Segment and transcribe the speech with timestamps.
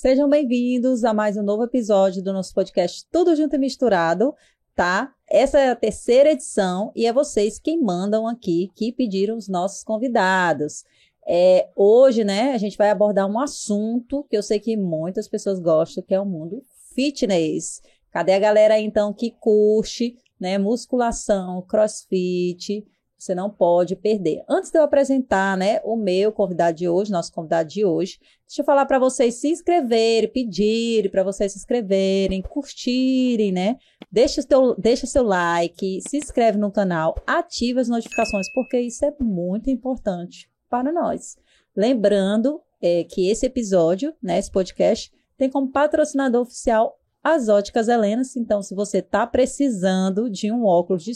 [0.00, 4.32] Sejam bem-vindos a mais um novo episódio do nosso podcast Tudo Junto e Misturado,
[4.72, 5.12] tá?
[5.28, 9.82] Essa é a terceira edição e é vocês quem mandam aqui, que pediram os nossos
[9.82, 10.84] convidados.
[11.26, 15.58] É, hoje, né, a gente vai abordar um assunto que eu sei que muitas pessoas
[15.58, 16.62] gostam, que é o mundo
[16.94, 17.82] fitness.
[18.12, 22.86] Cadê a galera então que curte, né, musculação, crossfit?
[23.18, 24.44] Você não pode perder.
[24.48, 28.62] Antes de eu apresentar, né, o meu convidado de hoje, nosso convidado de hoje, deixa
[28.62, 33.76] eu falar para vocês se inscreverem, pedirem para vocês se inscreverem, curtirem, né?
[34.10, 39.12] Deixa seu, deixa seu like, se inscreve no canal, ativa as notificações, porque isso é
[39.20, 41.36] muito importante para nós.
[41.76, 48.36] Lembrando é, que esse episódio, né, esse podcast, tem como patrocinador oficial as óticas Helenas.
[48.36, 51.12] Então, se você está precisando de um óculos de,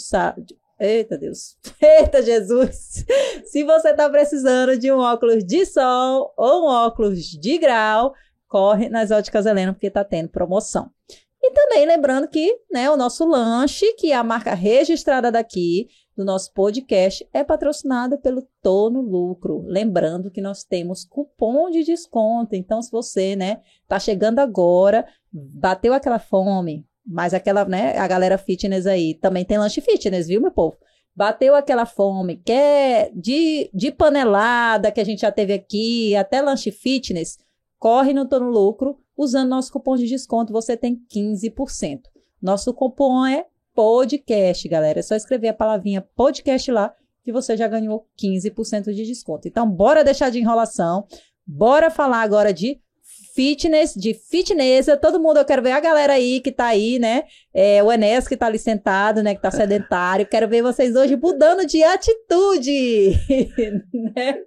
[0.83, 1.57] Eita Deus.
[1.81, 3.05] Eita Jesus.
[3.45, 8.13] Se você está precisando de um óculos de sol ou um óculos de grau,
[8.49, 10.91] corre nas óticas Helena porque está tendo promoção.
[11.41, 16.25] E também lembrando que né, o nosso lanche, que é a marca registrada daqui do
[16.25, 19.65] nosso podcast, é patrocinado pelo Tono Lucro.
[19.65, 22.57] Lembrando que nós temos cupom de desconto.
[22.57, 28.39] Então, se você né, tá chegando agora, bateu aquela fome, mas aquela, né, a galera
[28.39, 30.77] fitness aí também tem lanche fitness, viu, meu povo?
[31.15, 36.71] Bateu aquela fome, quer de, de panelada que a gente já teve aqui, até lanche
[36.71, 37.39] fitness,
[37.79, 42.01] corre no Tô no Lucro, usando nosso cupom de desconto, você tem 15%.
[42.41, 45.01] Nosso cupom é podcast, galera.
[45.01, 49.47] É só escrever a palavrinha podcast lá que você já ganhou 15% de desconto.
[49.47, 51.07] Então, bora deixar de enrolação.
[51.47, 52.81] Bora falar agora de
[53.35, 54.97] fitness, de fitnessa.
[54.97, 57.25] Todo mundo, eu quero ver a galera aí que tá aí, né?
[57.53, 59.35] É, o Enes que tá ali sentado, né?
[59.35, 60.27] Que tá sedentário.
[60.27, 63.13] Quero ver vocês hoje mudando de atitude,
[64.15, 64.39] né?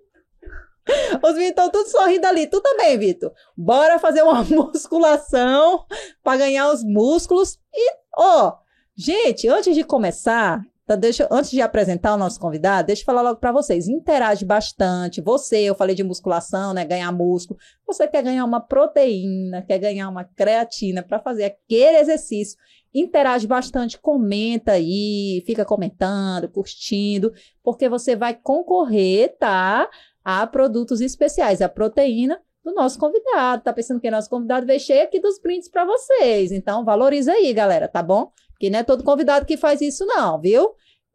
[1.23, 2.47] Os meninos estão todos sorrindo ali.
[2.47, 3.31] Tu também, Vitor.
[3.57, 5.85] Bora fazer uma musculação
[6.23, 7.57] para ganhar os músculos.
[7.73, 8.53] E, ó,
[8.95, 13.23] gente, antes de começar, então, deixa, antes de apresentar o nosso convidado, deixa eu falar
[13.23, 13.87] logo para vocês.
[13.87, 15.19] Interage bastante.
[15.19, 16.85] Você, eu falei de musculação, né?
[16.85, 17.59] Ganhar músculo.
[17.87, 22.55] Você quer ganhar uma proteína, quer ganhar uma creatina para fazer aquele exercício.
[22.93, 29.89] Interage bastante, comenta aí, fica comentando, curtindo, porque você vai concorrer, tá?
[30.23, 31.63] A produtos especiais.
[31.63, 33.63] A proteína do nosso convidado.
[33.63, 36.51] Tá pensando que nosso convidado veio cheio aqui dos brindes para vocês.
[36.51, 38.31] Então, valoriza aí, galera, tá bom?
[38.59, 40.69] Que não é todo convidado que faz isso, não, viu?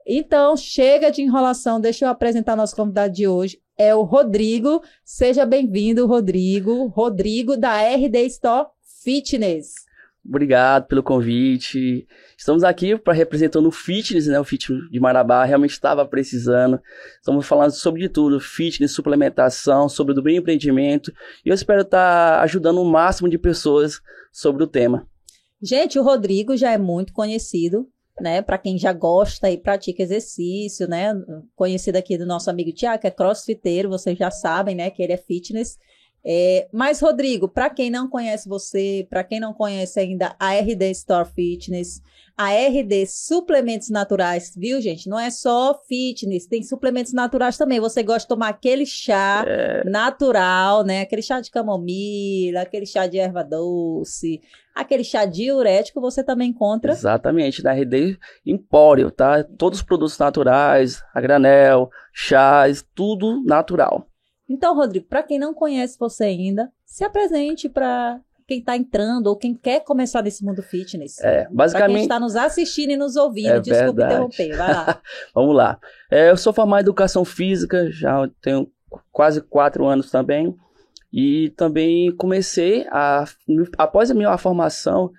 [0.06, 3.60] Então, chega de enrolação, deixa eu apresentar nosso convidado de hoje.
[3.76, 4.82] É o Rodrigo.
[5.04, 6.86] Seja bem-vindo, Rodrigo.
[6.86, 8.68] Rodrigo, da RD Store
[9.02, 9.90] Fitness.
[10.24, 12.06] Obrigado pelo convite.
[12.36, 14.38] Estamos aqui para representando o fitness, né?
[14.38, 16.78] O fitness de Marabá realmente estava precisando.
[17.16, 21.10] Estamos falando sobre de tudo, fitness, suplementação, sobre o bem empreendimento.
[21.44, 25.06] E eu espero estar ajudando o máximo de pessoas sobre o tema.
[25.62, 27.86] Gente, o Rodrigo já é muito conhecido,
[28.18, 28.40] né?
[28.40, 31.12] Para quem já gosta e pratica exercício, né?
[31.54, 34.90] Conhecido aqui do nosso amigo Tiago, que é crossfiteiro, vocês já sabem, né?
[34.90, 35.76] Que ele é fitness.
[36.24, 40.90] É, mas, Rodrigo, para quem não conhece você, para quem não conhece ainda a RD
[40.90, 42.02] Store Fitness,
[42.36, 45.08] a RD Suplementos Naturais, viu, gente?
[45.08, 47.80] Não é só fitness, tem suplementos naturais também.
[47.80, 49.84] Você gosta de tomar aquele chá é.
[49.84, 51.02] natural, né?
[51.02, 54.40] Aquele chá de camomila, aquele chá de erva doce,
[54.74, 56.92] aquele chá diurético, você também encontra.
[56.92, 59.44] Exatamente, na RD Empório, tá?
[59.44, 64.09] Todos os produtos naturais, a granel, chás, tudo natural.
[64.50, 69.36] Então, Rodrigo, para quem não conhece você ainda, se apresente para quem está entrando ou
[69.36, 71.20] quem quer começar nesse mundo fitness.
[71.20, 71.94] É, basicamente.
[71.94, 74.14] Quem está nos assistindo e nos ouvindo, é desculpe verdade.
[74.14, 75.02] interromper, vai lá.
[75.32, 75.78] Vamos lá.
[76.10, 78.68] É, eu sou formado em educação física, já tenho
[79.12, 80.52] quase quatro anos também.
[81.12, 83.24] E também comecei a,
[83.78, 85.12] após a minha formação,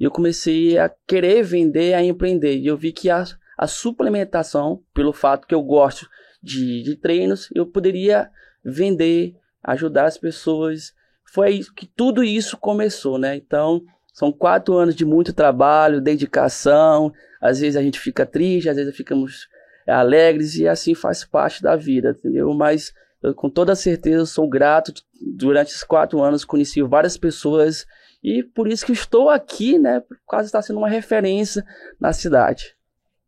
[0.00, 2.56] eu comecei a querer vender, a empreender.
[2.56, 3.22] E eu vi que a,
[3.58, 6.08] a suplementação, pelo fato que eu gosto
[6.42, 8.30] de, de treinos, eu poderia
[8.64, 10.92] vender, ajudar as pessoas
[11.32, 13.36] foi que tudo isso começou, né?
[13.36, 13.82] Então,
[14.12, 17.12] são quatro anos de muito trabalho, dedicação.
[17.40, 19.46] Às vezes a gente fica triste, às vezes ficamos
[19.86, 22.52] alegres e assim faz parte da vida, entendeu?
[22.54, 24.92] Mas eu, com toda certeza sou grato.
[25.20, 27.86] Durante esses quatro anos conheci várias pessoas
[28.22, 30.00] e por isso que estou aqui, né?
[30.00, 31.64] De estar sendo uma referência
[32.00, 32.76] na cidade.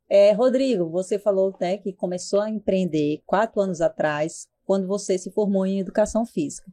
[0.08, 5.32] É, Rodrigo, você falou né, que começou a empreender quatro anos atrás, quando você se
[5.32, 6.70] formou em educação física.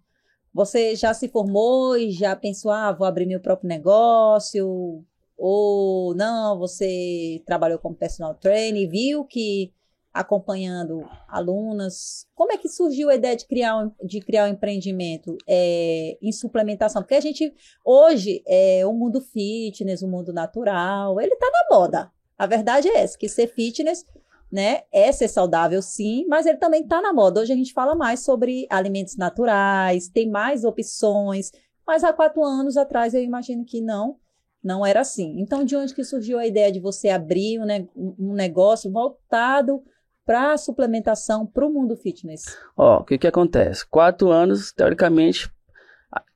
[0.54, 5.04] Você já se formou e já pensou, ah, vou abrir meu próprio negócio?
[5.36, 9.74] Ou não, você trabalhou como personal trainer e viu que
[10.14, 12.28] acompanhando alunas.
[12.36, 16.32] Como é que surgiu a ideia de criar um, de criar um empreendimento é, em
[16.32, 17.02] suplementação?
[17.02, 17.52] Porque a gente,
[17.84, 22.12] hoje, é, o mundo fitness, o mundo natural, ele está na moda.
[22.38, 24.06] A verdade é essa, que ser fitness
[24.52, 27.42] né, é ser saudável sim, mas ele também está na moda.
[27.42, 31.52] Hoje a gente fala mais sobre alimentos naturais, tem mais opções,
[31.86, 34.16] mas há quatro anos atrás eu imagino que não,
[34.64, 35.40] não era assim.
[35.40, 39.84] Então, de onde que surgiu a ideia de você abrir um, um negócio voltado
[40.26, 42.58] para a suplementação para o mundo fitness?
[42.76, 43.86] Ó, o que que acontece?
[43.86, 45.50] Quatro anos, teoricamente,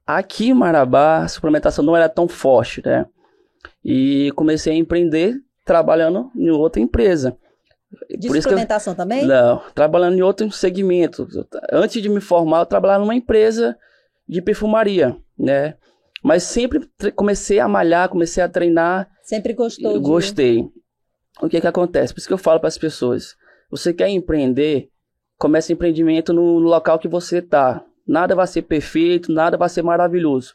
[0.05, 3.05] aqui em Marabá, a suplementação não era tão forte, né?
[3.83, 5.35] E comecei a empreender
[5.65, 7.37] trabalhando em outra empresa.
[8.17, 9.25] De Por suplementação eu, também?
[9.25, 11.27] Não, trabalhando em outro segmento.
[11.71, 13.77] Antes de me formar, eu trabalhava numa empresa
[14.27, 15.75] de perfumaria, né?
[16.23, 19.09] Mas sempre comecei a malhar, comecei a treinar.
[19.23, 19.93] Sempre gostou?
[19.93, 19.99] De...
[19.99, 20.69] Gostei.
[21.41, 22.13] O que que acontece?
[22.13, 23.35] Por isso que eu falo para as pessoas.
[23.69, 24.89] Você quer empreender?
[25.37, 27.83] Comece empreendimento no local que você está.
[28.07, 30.53] Nada vai ser perfeito, nada vai ser maravilhoso.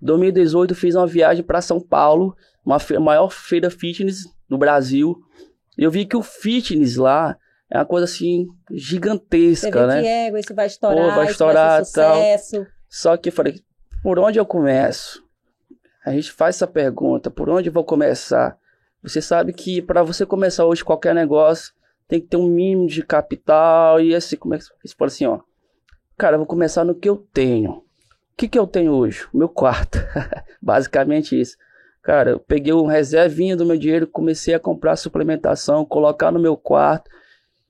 [0.00, 5.16] 2018 fiz uma viagem para São Paulo, uma fe maior feira fitness do Brasil.
[5.78, 7.38] Eu vi que o fitness lá
[7.70, 10.00] é uma coisa assim gigantesca, Você vê né?
[10.00, 12.66] Que ego, isso vai estourar, Pô, vai estourar, isso vai tal.
[12.88, 13.60] Só que eu falei,
[14.02, 15.22] por onde eu começo?
[16.04, 18.58] A gente faz essa pergunta, por onde eu vou começar?
[19.02, 21.72] Você sabe que para você começar hoje qualquer negócio,
[22.08, 25.26] tem que ter um mínimo de capital e assim, como é que você fala assim,
[25.26, 25.40] ó.
[26.16, 27.70] Cara, eu vou começar no que eu tenho.
[27.70, 27.84] O
[28.36, 29.26] que que eu tenho hoje?
[29.32, 29.98] O meu quarto.
[30.60, 31.56] Basicamente isso.
[32.02, 36.56] Cara, eu peguei um reservinho do meu dinheiro, comecei a comprar suplementação, colocar no meu
[36.56, 37.10] quarto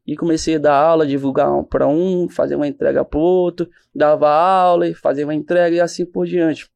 [0.06, 4.30] e comecei a dar aula, divulgar um para um, fazer uma entrega para outro, dava
[4.30, 6.70] aula e fazia uma entrega e assim por diante.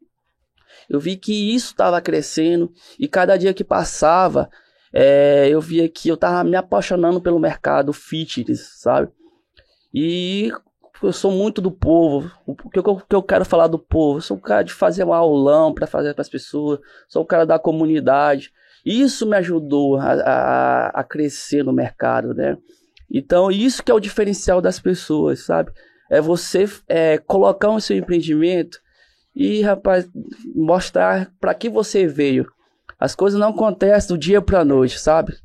[0.89, 4.51] Eu vi que isso estava crescendo e cada dia que passava,
[4.93, 9.11] é, eu via que eu estava me apaixonando pelo mercado fitness, sabe?
[9.95, 10.51] E
[11.03, 12.31] eu sou muito do povo.
[12.47, 14.19] O que eu, que eu quero falar do povo?
[14.19, 16.81] Eu sou o cara de fazer um aulão para fazer para as pessoas.
[17.09, 18.53] Sou o cara da comunidade.
[18.85, 22.57] Isso me ajudou a, a, a, crescer no mercado, né?
[23.11, 25.71] Então, isso que é o diferencial das pessoas, sabe?
[26.11, 28.79] É você é, colocar o seu empreendimento
[29.35, 30.09] e, rapaz,
[30.55, 32.47] mostrar para que você veio.
[32.99, 35.37] As coisas não acontecem do dia para noite, sabe?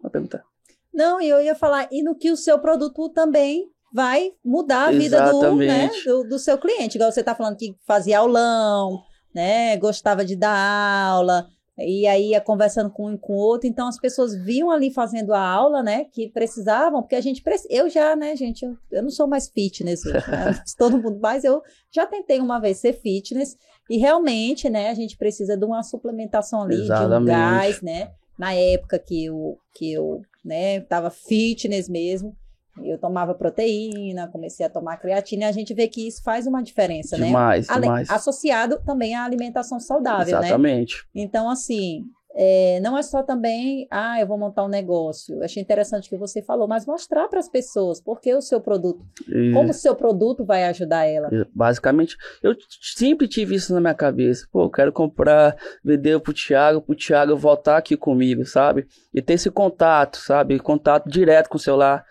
[0.00, 0.44] Uma pergunta.
[0.92, 4.90] Não, e eu ia falar, e no que o seu produto também vai mudar a
[4.90, 6.96] vida do, né, do, do, seu cliente.
[6.96, 9.00] Igual você está falando que fazia aulão,
[9.32, 9.76] né?
[9.76, 11.46] Gostava de dar aula,
[11.78, 13.68] e aí ia conversando com um e com o outro.
[13.68, 16.06] Então as pessoas viam ali fazendo a aula, né?
[16.06, 20.04] Que precisavam, porque a gente eu já, né, gente, eu, eu não sou mais fitness
[20.04, 20.60] hoje, né?
[20.76, 21.62] todo mundo, mas eu
[21.92, 23.56] já tentei uma vez ser fitness
[23.88, 27.16] e realmente, né, a gente precisa de uma suplementação ali, Exatamente.
[27.16, 28.10] de um gás, né?
[28.36, 32.34] Na época que eu, que eu, né, tava fitness mesmo,
[32.82, 36.62] eu tomava proteína, comecei a tomar creatina e a gente vê que isso faz uma
[36.62, 37.80] diferença, demais, né?
[37.80, 38.10] Demais.
[38.10, 40.46] Associado também à alimentação saudável, né?
[40.46, 40.96] Exatamente.
[41.14, 41.22] né?
[41.22, 42.04] Então, assim,
[42.36, 45.36] é, não é só também, ah, eu vou montar um negócio.
[45.36, 48.60] Eu achei interessante o que você falou, mas mostrar para as pessoas porque o seu
[48.60, 49.52] produto, e...
[49.52, 51.30] como o seu produto vai ajudar ela.
[51.54, 52.56] Basicamente, eu
[52.96, 54.48] sempre tive isso na minha cabeça.
[54.50, 58.86] Pô, eu quero comprar, vender pro Thiago, pro Thiago voltar aqui comigo, sabe?
[59.14, 60.58] E ter esse contato, sabe?
[60.58, 62.04] Contato direto com o celular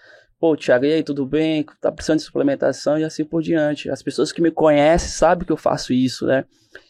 [0.43, 1.65] pô, Thiago, e aí, tudo bem?
[1.79, 3.89] Tá precisando de suplementação e assim por diante.
[3.89, 6.43] As pessoas que me conhecem sabem que eu faço isso, né?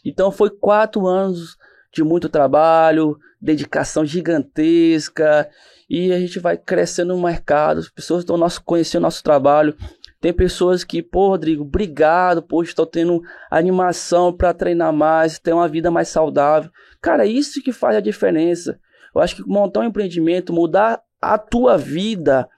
[0.04, 1.56] Então foi quatro anos
[1.92, 5.48] de muito trabalho, dedicação gigantesca
[5.88, 7.78] e a gente vai crescendo no mercado.
[7.78, 9.76] As pessoas estão nosso, conhecendo o nosso trabalho.
[10.20, 15.68] Tem pessoas que, pô, Rodrigo, obrigado, pô, estou tendo animação para treinar mais, ter uma
[15.68, 16.72] vida mais saudável.
[17.00, 18.80] Cara, isso que faz a diferença.
[19.14, 22.48] Eu acho que montar um empreendimento, mudar a tua vida,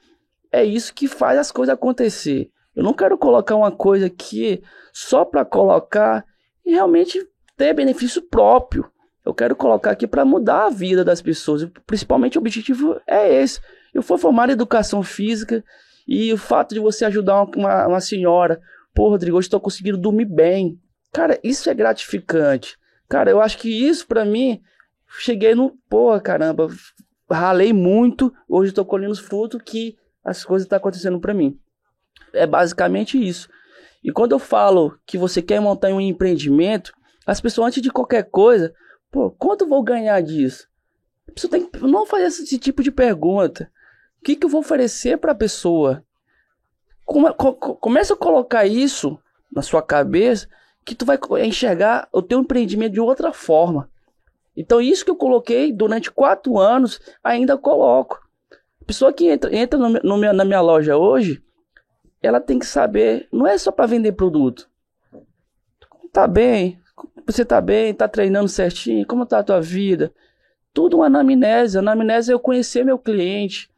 [0.53, 2.51] é isso que faz as coisas acontecer.
[2.75, 4.63] Eu não quero colocar uma coisa aqui
[4.93, 6.25] só para colocar
[6.65, 7.27] e realmente
[7.57, 8.91] ter benefício próprio.
[9.25, 11.67] Eu quero colocar aqui para mudar a vida das pessoas.
[11.87, 13.61] Principalmente o objetivo é esse.
[13.95, 15.65] Eu fui formado em educação física
[16.07, 18.61] e o fato de você ajudar uma, uma senhora,
[18.95, 20.79] pô, Rodrigo, hoje estou conseguindo dormir bem.
[21.13, 22.79] Cara, isso é gratificante.
[23.09, 24.61] Cara, eu acho que isso para mim,
[25.19, 26.69] cheguei no, pô, caramba,
[27.31, 31.59] ralei muito, hoje estou colhendo os frutos que as coisas estão tá acontecendo para mim.
[32.33, 33.49] É basicamente isso.
[34.03, 36.93] E quando eu falo que você quer montar um empreendimento,
[37.25, 38.75] as pessoas antes de qualquer coisa,
[39.11, 40.69] pô, quanto vou ganhar disso?
[41.35, 43.71] Você tem que não fazer esse tipo de pergunta.
[44.21, 46.05] O que, que eu vou oferecer para a pessoa?
[47.05, 47.33] Come,
[47.81, 49.19] começa a colocar isso
[49.53, 50.49] na sua cabeça
[50.85, 53.89] que tu vai enxergar o teu empreendimento de outra forma.
[54.57, 58.26] Então isso que eu coloquei durante quatro anos ainda coloco.
[58.87, 61.43] Pessoa que entra, entra no, no meu, na minha loja hoje,
[62.23, 64.69] ela tem que saber, não é só para vender produto.
[66.13, 66.81] Tá bem,
[67.27, 70.13] você tá bem, tá treinando certinho, como tá a tua vida?
[70.73, 71.77] Tudo uma anamnese.
[71.77, 73.69] A anamnese é eu conhecer meu cliente.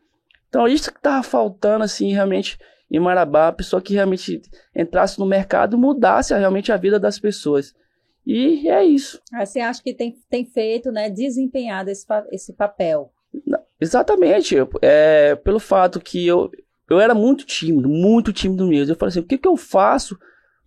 [0.48, 2.58] Então, isso que tava faltando, assim, realmente,
[2.90, 4.40] em Marabá, a pessoa que realmente
[4.74, 7.74] entrasse no mercado e mudasse realmente a vida das pessoas.
[8.26, 9.20] E é isso.
[9.32, 13.12] Aí você acha que tem, tem feito, né, desempenhado esse, esse papel?
[13.80, 14.56] Exatamente.
[14.82, 16.50] É, pelo fato que eu,
[16.88, 18.92] eu era muito tímido, muito tímido mesmo.
[18.92, 20.18] Eu falei assim, o que, que eu faço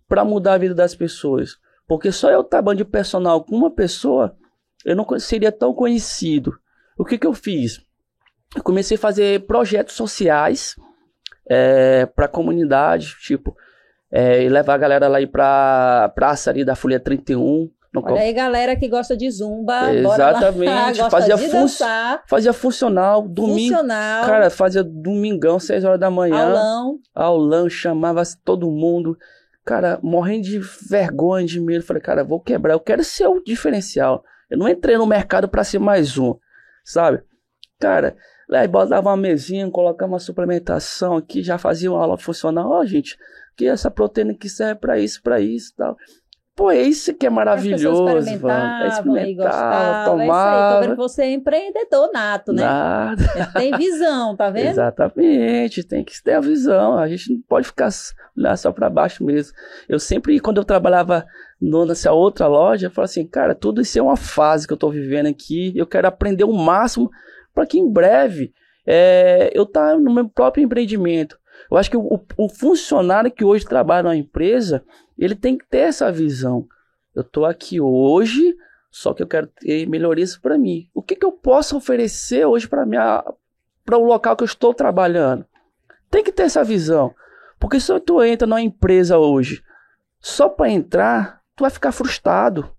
[0.08, 1.56] para mudar a vida das pessoas?
[1.86, 4.36] Porque só eu trabalhando de personal com uma pessoa,
[4.84, 6.58] eu não seria tão conhecido.
[6.96, 7.84] O que, que eu fiz?
[8.54, 10.76] Eu comecei a fazer projetos sociais
[11.48, 13.56] é, para a comunidade, tipo,
[14.10, 17.70] é, levar a galera lá para praça ali da Folha 31.
[17.92, 19.92] No Olha aí, galera que gosta de zumba.
[19.92, 20.98] Exatamente.
[20.98, 21.66] Lá, fazia, de fun
[22.26, 23.28] fazia funcional.
[23.28, 23.76] Domingo.
[23.76, 24.26] Funcional.
[24.26, 26.46] Cara, fazia domingão, 6 horas da manhã.
[26.46, 26.98] Aulão.
[27.14, 29.16] Aulão, chamava todo mundo.
[29.64, 31.84] Cara, morrendo de vergonha, de medo.
[31.84, 32.72] Falei, cara, vou quebrar.
[32.72, 34.24] Eu quero ser o diferencial.
[34.50, 36.34] Eu não entrei no mercado para ser mais um,
[36.84, 37.22] sabe?
[37.78, 38.16] Cara,
[38.54, 42.70] Aí botava uma mesinha, colocava uma suplementação aqui, já fazia uma aula funcional.
[42.70, 43.16] Ó, oh, gente,
[43.56, 45.96] que essa proteína que serve para isso, para isso e tal.
[46.62, 48.84] Pô, é isso que é maravilhoso, mano.
[48.84, 50.84] É experimentar, tomar.
[50.84, 52.62] É você é empreendedor nato, né?
[52.62, 53.24] Nada.
[53.58, 54.68] Tem visão, tá vendo?
[54.68, 56.96] Exatamente, tem que ter a visão.
[56.96, 57.88] A gente não pode ficar
[58.38, 59.52] olhar só para baixo mesmo.
[59.88, 61.26] Eu sempre, quando eu trabalhava
[61.60, 64.88] nessa outra loja, eu falava assim, cara, tudo isso é uma fase que eu tô
[64.88, 65.72] vivendo aqui.
[65.74, 67.10] Eu quero aprender o máximo
[67.52, 68.52] para que em breve
[68.86, 71.41] é, eu tá no meu próprio empreendimento.
[71.72, 74.84] Eu acho que o, o, funcionário que hoje trabalha na empresa,
[75.18, 76.68] ele tem que ter essa visão.
[77.14, 78.54] Eu estou aqui hoje,
[78.90, 80.86] só que eu quero ter melhorias para mim.
[80.92, 83.24] O que, que eu posso oferecer hoje para
[83.90, 85.46] o local que eu estou trabalhando?
[86.10, 87.14] Tem que ter essa visão.
[87.58, 89.64] Porque se tu entra numa empresa hoje,
[90.20, 92.70] só para entrar, tu vai ficar frustrado.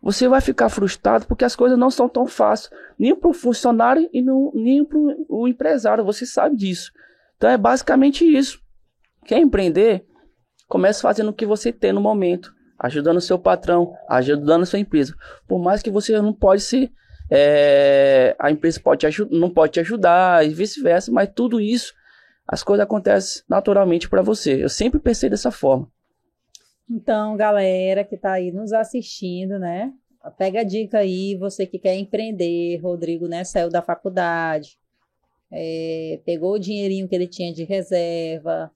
[0.00, 4.08] Você vai ficar frustrado porque as coisas não são tão fáceis, nem para o funcionário
[4.10, 4.96] e não, nem para
[5.28, 6.02] o empresário.
[6.02, 6.90] Você sabe disso.
[7.36, 8.60] Então é basicamente isso.
[9.24, 10.04] Quer empreender?
[10.68, 14.78] Comece fazendo o que você tem no momento, ajudando o seu patrão, ajudando a sua
[14.78, 15.14] empresa.
[15.46, 16.90] Por mais que você não pode ser,
[17.30, 21.94] é, a empresa pode não pode te ajudar e vice-versa, mas tudo isso,
[22.46, 24.62] as coisas acontecem naturalmente para você.
[24.62, 25.88] Eu sempre pensei dessa forma.
[26.88, 29.92] Então, galera que está aí nos assistindo, né?
[30.38, 33.44] Pega a dica aí, você que quer empreender, Rodrigo, né?
[33.44, 34.78] Saiu da faculdade,
[35.56, 38.70] é, pegou o dinheirinho que ele tinha de reserva.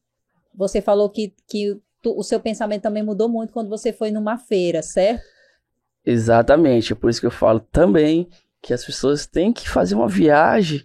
[0.54, 4.38] Você falou que, que tu, o seu pensamento também mudou muito quando você foi numa
[4.38, 5.24] feira, certo?
[6.06, 8.28] Exatamente, por isso que eu falo também
[8.62, 10.82] que as pessoas têm que fazer uma viagem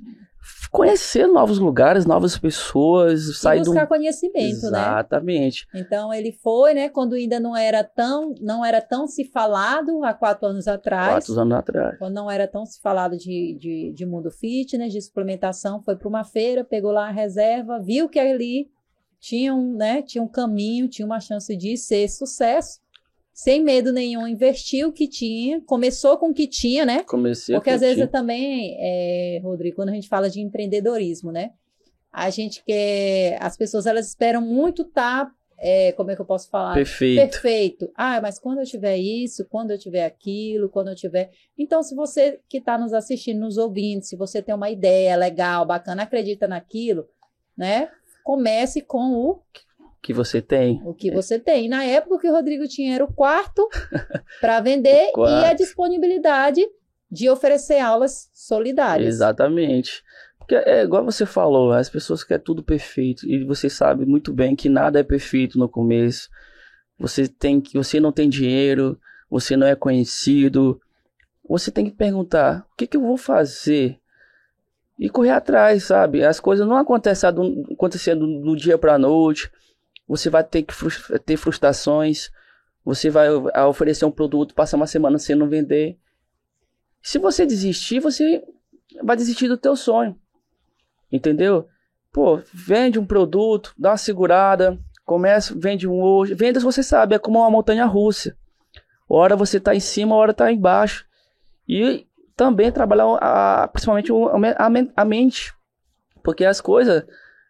[0.73, 3.89] conhecer novos lugares, novas pessoas, sair e buscar do...
[3.89, 4.71] conhecimento, Exatamente.
[4.71, 4.79] né?
[4.79, 5.67] Exatamente.
[5.75, 10.15] Então ele foi, né, quando ainda não era tão, não era tão se falado há
[10.15, 11.27] quatro anos atrás.
[11.27, 11.99] Quatro anos atrás.
[11.99, 16.09] Quando não era tão se falado de, de, de mundo fitness, de suplementação, foi para
[16.09, 18.67] uma feira, pegou lá a reserva, viu que ali
[19.19, 22.82] tinha um, né, tinha um caminho, tinha uma chance de ser sucesso
[23.33, 27.03] sem medo nenhum, investiu o que tinha, começou com o que tinha, né?
[27.03, 28.07] Comecei Porque às vezes tinha.
[28.07, 31.51] também, é, Rodrigo, quando a gente fala de empreendedorismo, né?
[32.11, 33.39] A gente quer.
[33.41, 35.25] As pessoas elas esperam muito estar.
[35.25, 36.75] Tá, é, como é que eu posso falar?
[36.75, 37.21] Perfeito.
[37.21, 37.91] Perfeito.
[37.95, 41.31] Ah, mas quando eu tiver isso, quando eu tiver aquilo, quando eu tiver.
[41.57, 45.65] Então, se você que está nos assistindo, nos ouvindo, se você tem uma ideia legal,
[45.65, 47.07] bacana, acredita naquilo,
[47.57, 47.89] né?
[48.23, 49.39] Comece com o
[50.03, 50.81] que você tem.
[50.83, 51.69] O que você tem.
[51.69, 53.67] Na época, o que o Rodrigo tinha era o quarto
[54.41, 55.31] para vender quarto.
[55.31, 56.61] e a disponibilidade
[57.09, 59.15] de oferecer aulas solidárias.
[59.15, 60.03] Exatamente.
[60.37, 64.57] Porque é igual você falou, as pessoas querem tudo perfeito e você sabe muito bem
[64.57, 66.29] que nada é perfeito no começo.
[66.99, 70.81] Você tem que, você não tem dinheiro, você não é conhecido.
[71.47, 73.97] Você tem que perguntar: o que, que eu vou fazer?
[74.99, 76.25] E correr atrás, sabe?
[76.25, 77.29] As coisas não acontecem
[77.71, 79.49] acontecendo do dia para a noite
[80.07, 80.73] você vai ter que
[81.25, 82.31] ter frustrações,
[82.83, 83.29] você vai
[83.67, 85.97] oferecer um produto, passar uma semana sem não vender.
[87.01, 88.43] Se você desistir, você
[89.01, 90.19] vai desistir do teu sonho.
[91.11, 91.67] Entendeu?
[92.11, 96.33] Pô, vende um produto, dá uma segurada, começa, vende um hoje.
[96.33, 98.37] Vendas, você sabe, é como uma montanha russa.
[99.07, 101.05] Hora você está em cima, hora está embaixo.
[101.67, 102.05] E
[102.35, 105.53] também trabalhar a, principalmente a, a mente.
[106.23, 107.03] Porque as coisas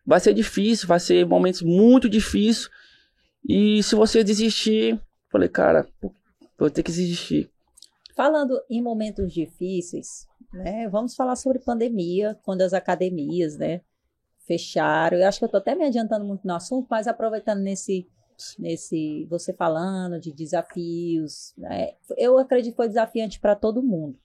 [0.06, 2.70] vai ser difícil, vai ser momentos muito difíceis.
[3.48, 5.88] E se você desistir, falei, cara,
[6.58, 7.50] vou ter que desistir.
[8.16, 10.88] Falando em momentos difíceis, né?
[10.88, 13.82] Vamos falar sobre pandemia, quando as academias, né,
[14.46, 15.18] fecharam.
[15.18, 18.08] Eu acho que eu estou até me adiantando muito no assunto, mas aproveitando nesse,
[18.60, 21.94] nesse você falando de desafios, né?
[22.18, 24.18] eu acredito que foi desafiante para todo mundo.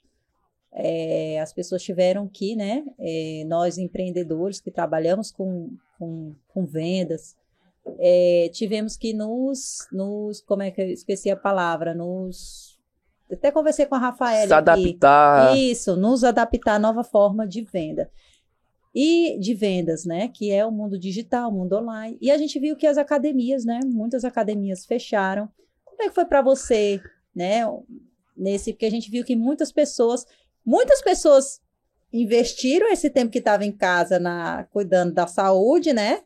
[0.73, 7.37] É, as pessoas tiveram que, né, é, nós empreendedores que trabalhamos com, com, com vendas,
[7.99, 12.79] é, tivemos que nos, nos, como é que eu esqueci a palavra, nos,
[13.31, 14.47] até conversei com a Rafaela.
[14.47, 15.49] Se adaptar.
[15.51, 18.11] Aqui, isso, nos adaptar à nova forma de venda
[18.95, 20.29] e de vendas, né?
[20.29, 22.17] Que é o mundo digital, o mundo online.
[22.21, 23.81] E a gente viu que as academias, né?
[23.85, 25.49] Muitas academias fecharam.
[25.85, 27.01] Como é que foi para você,
[27.35, 27.63] né?
[28.37, 30.25] Nesse, porque a gente viu que muitas pessoas,
[30.69, 31.63] muitas pessoas
[32.13, 36.23] investiram esse tempo que estava em casa na cuidando da saúde, né?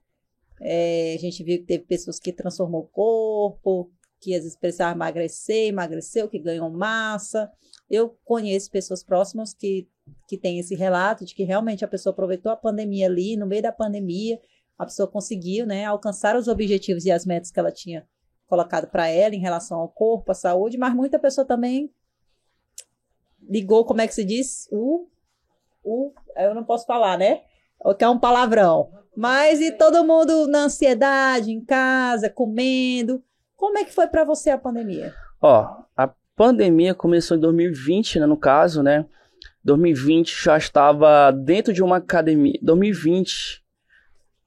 [0.60, 3.88] É, a gente viu que teve pessoas que transformou o corpo,
[4.20, 7.48] que às vezes precisava emagrecer, emagreceu, que ganhou massa.
[7.88, 9.88] Eu conheço pessoas próximas que
[10.26, 13.62] que tem esse relato de que realmente a pessoa aproveitou a pandemia ali, no meio
[13.62, 14.40] da pandemia,
[14.76, 18.04] a pessoa conseguiu, né, alcançar os objetivos e as metas que ela tinha
[18.48, 21.88] colocado para ela em relação ao corpo, à saúde, mas muita pessoa também
[23.48, 24.68] ligou, como é que se diz?
[24.70, 25.06] O,
[25.84, 27.42] o, eu não posso falar, né?
[27.98, 28.90] Que é um palavrão.
[29.16, 33.22] Mas e todo mundo na ansiedade, em casa, comendo.
[33.56, 35.14] Como é que foi para você a pandemia?
[35.40, 39.04] Ó, a pandemia começou em 2020, né, no caso, né?
[39.64, 42.58] 2020 já estava dentro de uma academia.
[42.62, 43.62] 2020.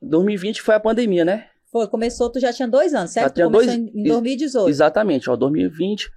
[0.01, 1.47] 2020 foi a pandemia, né?
[1.71, 3.27] Foi, começou, tu já tinha dois anos, certo?
[3.27, 4.69] Já tinha começou dois, em 2018.
[4.69, 6.11] Exatamente, ó, 2020.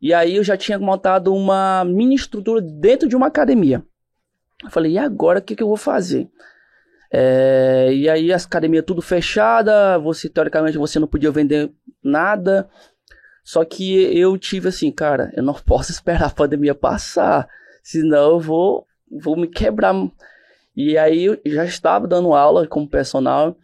[0.00, 3.82] E aí eu já tinha montado uma mini estrutura dentro de uma academia.
[4.62, 6.28] Eu falei, e agora o que, que eu vou fazer?
[7.10, 11.70] É, e aí as academias tudo fechada, você teoricamente você não podia vender
[12.02, 12.68] nada.
[13.42, 17.48] Só que eu tive assim, cara, eu não posso esperar a pandemia passar
[17.84, 19.94] senão eu vou, vou me quebrar.
[20.74, 23.56] E aí eu já estava dando aula como personal.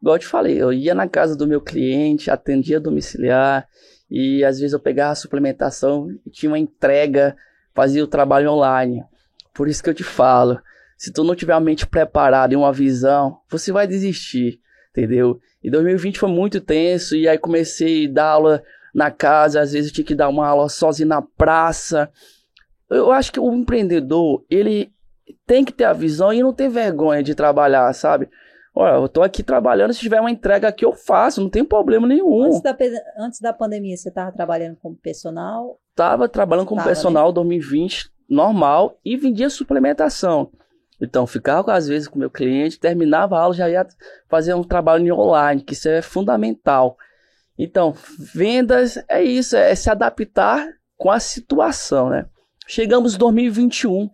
[0.00, 3.68] Igual eu te falei, eu ia na casa do meu cliente, atendia domiciliar,
[4.10, 7.36] e às vezes eu pegava a suplementação e tinha uma entrega,
[7.74, 9.04] fazia o trabalho online.
[9.52, 10.60] Por isso que eu te falo,
[10.96, 15.40] se tu não tiver a mente preparada e uma visão, você vai desistir, entendeu?
[15.62, 18.62] E 2020 foi muito tenso, e aí comecei a dar aula
[18.94, 22.10] na casa, às vezes eu tinha que dar uma aula sozinho na praça,
[22.88, 24.92] eu acho que o empreendedor, ele
[25.46, 28.28] tem que ter a visão e não ter vergonha de trabalhar, sabe?
[28.78, 32.06] Olha, eu tô aqui trabalhando, se tiver uma entrega aqui eu faço, não tem problema
[32.06, 32.44] nenhum.
[32.44, 32.76] Antes da,
[33.18, 35.80] antes da pandemia, você estava trabalhando como personal?
[35.94, 37.32] Tava trabalhando como tava, personal né?
[37.32, 40.50] 2020, normal, e vendia suplementação.
[41.00, 43.86] Então, ficava às vezes com o meu cliente, terminava a aula, já ia
[44.28, 46.98] fazer um trabalho online, que isso é fundamental.
[47.58, 52.26] Então, vendas é isso, é se adaptar com a situação, né?
[52.66, 54.10] Chegamos em 2021.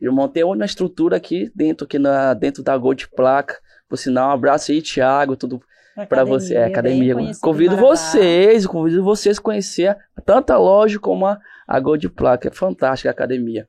[0.00, 3.58] Eu montei uma estrutura aqui dentro, aqui na, dentro da Gold Placa.
[3.94, 5.62] Por sinal, um abraço aí, Thiago, tudo
[6.08, 6.56] para você.
[6.56, 7.14] É, academia.
[7.40, 12.48] Convido vocês, convido vocês a conhecer tanto a loja como a, a Gold Placa.
[12.48, 13.68] É fantástica a academia.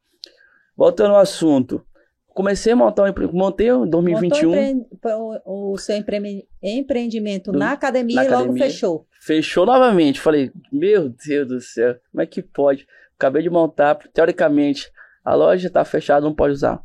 [0.75, 1.85] Voltando ao assunto.
[2.27, 4.55] Comecei a montar um montei em 2021.
[4.55, 5.11] Empre...
[5.45, 6.47] O seu empre...
[6.61, 7.59] empreendimento do...
[7.59, 9.05] na academia na e logo fechou.
[9.21, 10.19] Fechou novamente.
[10.19, 12.87] Falei, meu Deus do céu, como é que pode?
[13.15, 14.91] acabei de montar, teoricamente,
[15.23, 16.81] a loja está fechada, não pode usar.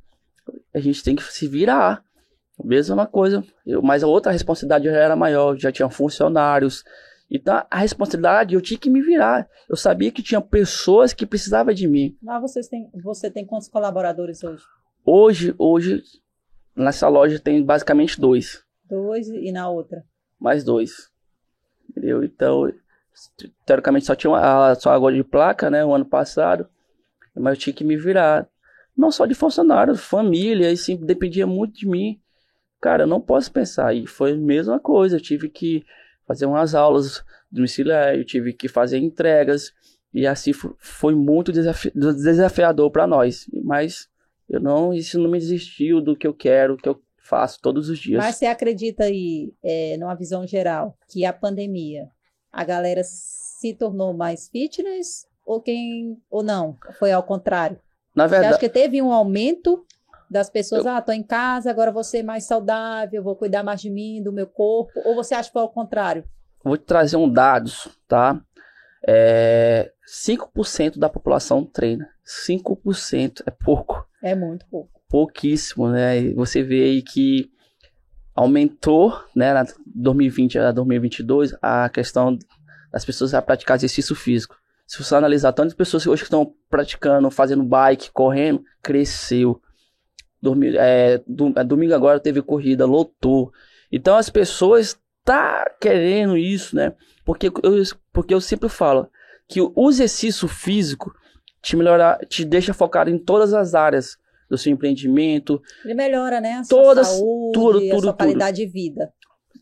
[0.75, 2.05] A gente tem que se virar.
[2.65, 6.85] Mesma coisa, eu, mas a outra responsabilidade já era maior, já tinha funcionários.
[7.31, 9.49] Então a responsabilidade eu tinha que me virar.
[9.69, 12.17] Eu sabia que tinha pessoas que precisavam de mim.
[12.23, 14.63] Lá vocês têm, você tem quantos colaboradores hoje?
[15.05, 16.03] Hoje, hoje
[16.77, 18.65] nessa loja tem basicamente dois.
[18.89, 20.05] Dois e na outra?
[20.39, 21.11] Mais dois.
[21.89, 22.25] Entendeu?
[22.25, 22.71] Então
[23.65, 26.69] teoricamente só tinha uma, só água de placa, né, o ano passado,
[27.35, 28.49] mas eu tinha que me virar.
[28.97, 32.20] Não só de funcionários, família, e sempre dependia muito de mim.
[32.81, 33.95] Cara, eu não posso pensar.
[33.95, 35.85] E foi a mesma coisa, eu tive que
[36.27, 39.73] fazer umas aulas domiciliares, eu tive que fazer entregas,
[40.15, 43.47] e assim foi muito desafi desafiador para nós.
[43.65, 44.09] Mas
[44.49, 47.99] eu não, isso não me desistiu do que eu quero, que eu faço todos os
[47.99, 48.19] dias.
[48.19, 52.09] Mas você acredita aí, é, numa visão geral, que a pandemia
[52.53, 56.77] a galera se tornou mais fitness ou quem ou não?
[56.99, 57.79] Foi ao contrário?
[58.15, 59.85] Na verdade, acha que teve um aumento
[60.31, 60.93] das pessoas, eu...
[60.93, 64.33] ah, tô em casa, agora vou ser mais saudável, vou cuidar mais de mim, do
[64.33, 66.25] meu corpo, ou você acha que foi ao contrário?
[66.63, 68.41] Vou te trazer um dados, tá?
[69.07, 72.09] É, 5% da população treina.
[72.25, 74.07] 5% é pouco.
[74.23, 75.01] É muito pouco.
[75.09, 76.33] Pouquíssimo, né?
[76.35, 77.51] Você vê aí que
[78.35, 82.39] aumentou, né, na 2020 a 2022, a questão
[82.93, 84.57] das pessoas a praticar exercício físico.
[84.87, 89.61] Se você analisar tantas pessoas que hoje estão praticando, fazendo bike, correndo, cresceu.
[90.41, 91.21] Dormi, é,
[91.57, 93.53] é, domingo agora teve corrida, lotou.
[93.93, 96.95] Então as pessoas tá querendo isso, né?
[97.25, 99.09] Porque eu, porque eu sempre falo
[99.47, 101.13] que o exercício físico
[101.61, 104.17] te melhora, te deixa focado em todas as áreas
[104.49, 105.61] do seu empreendimento.
[105.85, 106.55] Ele melhora, né?
[106.55, 108.17] A todas, saúde, tudo, tudo, a sua tudo.
[108.17, 109.13] qualidade de vida.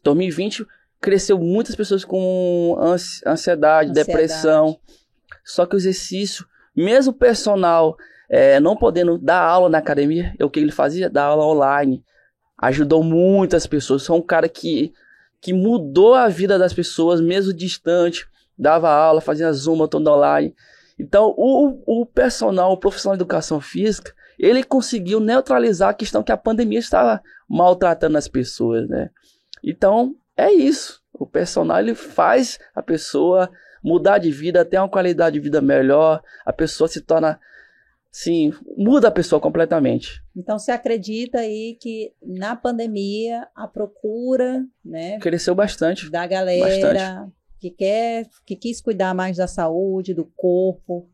[0.04, 0.64] 2020
[1.00, 3.92] cresceu muitas pessoas com ansiedade, Ansiedade.
[3.92, 4.78] depressão.
[5.44, 7.96] Só que o exercício, mesmo personal
[8.28, 11.08] é, não podendo dar aula na academia, é o que ele fazia?
[11.08, 12.04] Dar aula online.
[12.60, 14.02] Ajudou muitas pessoas.
[14.02, 14.92] Sou um cara que,
[15.40, 18.26] que mudou a vida das pessoas, mesmo distante.
[18.56, 20.54] Dava aula, fazia Zoom, todo online.
[20.98, 26.32] Então, o, o personal, o profissional de educação física, ele conseguiu neutralizar a questão que
[26.32, 29.10] a pandemia estava maltratando as pessoas, né?
[29.62, 31.00] Então, é isso.
[31.12, 33.50] O personal ele faz a pessoa
[33.82, 37.40] mudar de vida, ter uma qualidade de vida melhor, a pessoa se torna
[38.10, 40.22] sim, muda a pessoa completamente.
[40.36, 46.10] Então você acredita aí que na pandemia a procura, né, Cresceu bastante.
[46.10, 47.32] da galera Bastante.
[47.60, 51.08] que quer, que quis cuidar mais da saúde, do corpo,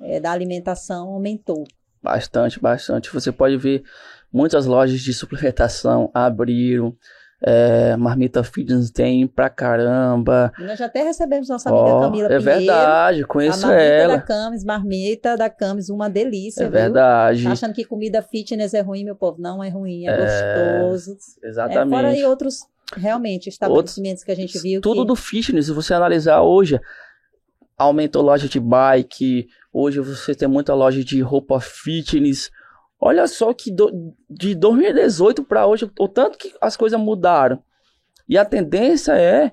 [0.00, 1.64] eh, da alimentação aumentou.
[2.02, 3.12] Bastante, bastante.
[3.12, 3.84] Você pode ver
[4.32, 6.96] muitas lojas de suplementação abriram.
[7.44, 10.52] É, Marmita Fitness tem pra caramba.
[10.58, 12.44] Nós já até recebemos nossa amiga Ó, Camila é Pinheiro.
[12.44, 14.16] verdade, A conheço marmita ela.
[14.16, 16.72] da Camis, marmita da Camis, uma delícia, É viu?
[16.72, 17.42] verdade.
[17.42, 19.40] Tá achando que comida fitness é ruim, meu povo?
[19.42, 20.16] Não é ruim, é, É,
[20.84, 21.16] gostoso.
[21.42, 21.90] É, Exatamente.
[21.96, 22.60] fora aí outros,
[22.96, 25.08] realmente, estabelecimentos que a gente viu Tudo que...
[25.08, 26.78] do fitness, se você analisar hoje,
[27.76, 32.50] aumentou loja de bike, hoje você tem muita loja de roupa fitness.
[33.04, 37.60] Olha só que do- de 2018 para hoje, o tanto que as coisas mudaram.
[38.28, 39.50] E a tendência é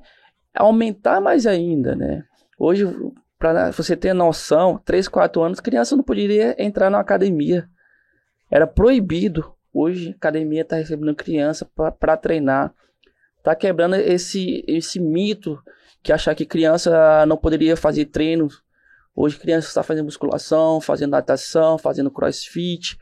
[0.53, 2.23] aumentar mais ainda, né?
[2.59, 2.85] Hoje,
[3.39, 7.67] para você ter noção, 3, 4 anos, criança não poderia entrar na academia.
[8.51, 9.51] Era proibido.
[9.73, 11.67] Hoje, a academia está recebendo criança
[11.99, 12.71] para treinar.
[13.41, 15.59] Tá quebrando esse, esse mito
[16.03, 18.61] que achar que criança não poderia fazer treinos.
[19.15, 22.95] Hoje, criança está fazendo musculação, fazendo natação, fazendo crossfit.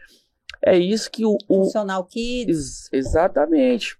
[0.61, 3.97] É isso que o, o, Funcional Kids, Ex- exatamente.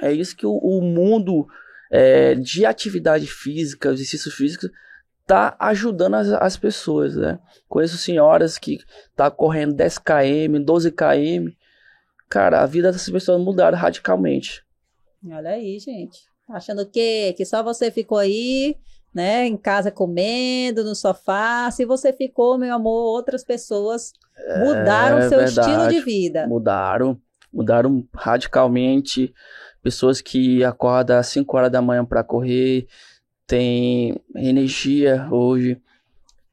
[0.00, 1.46] É isso que o, o mundo
[1.90, 4.68] é, de atividade física, exercício físico,
[5.26, 7.38] tá ajudando as, as pessoas, né?
[7.68, 8.78] Conheço senhoras que
[9.14, 11.50] tá correndo 10 km, 12 km.
[12.28, 14.64] Cara, a vida dessas pessoas mudaram radicalmente.
[15.24, 16.24] olha aí, gente.
[16.46, 17.34] Tá Achando o quê?
[17.36, 18.76] Que só você ficou aí,
[19.16, 21.70] né, em casa comendo, no sofá.
[21.70, 24.12] Se você ficou, meu amor, outras pessoas
[24.58, 25.70] mudaram É seu verdade.
[25.70, 26.46] estilo de vida.
[26.46, 27.18] Mudaram,
[27.50, 29.32] mudaram radicalmente.
[29.82, 32.86] Pessoas que acordam às 5 horas da manhã para correr,
[33.46, 35.80] tem energia hoje.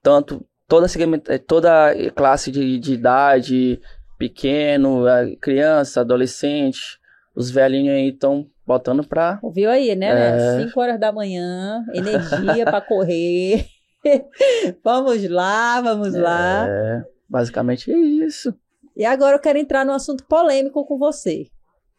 [0.01, 0.87] Tanto toda,
[1.27, 3.81] eh, toda classe de, de idade,
[4.17, 6.97] pequeno, eh, criança, adolescente,
[7.35, 9.39] os velhinhos aí estão botando pra.
[9.41, 10.57] Ouviu aí, né?
[10.57, 10.65] É.
[10.65, 13.65] 5 horas da manhã, energia para correr.
[14.83, 16.67] vamos lá, vamos lá.
[16.67, 18.53] É, basicamente é isso.
[18.95, 21.47] E agora eu quero entrar num assunto polêmico com você,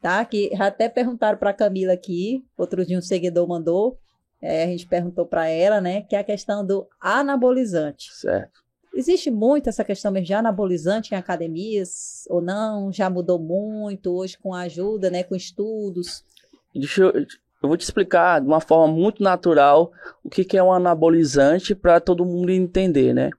[0.01, 0.25] tá?
[0.25, 3.99] Que até perguntaram para Camila aqui, outro dia um seguidor mandou,
[4.40, 6.03] é, a gente perguntou para ela, né?
[6.03, 8.12] Que é a questão do anabolizante.
[8.12, 8.63] Certo.
[8.96, 12.92] Existe muito essa questão mesmo de anabolizante em academias ou não?
[12.92, 15.24] Já mudou muito hoje com a ajuda, né?
[15.24, 16.24] Com estudos.
[16.72, 19.90] Deixa eu, eu vou te explicar de uma forma muito natural
[20.22, 23.30] o que, que é um anabolizante para todo mundo entender, né?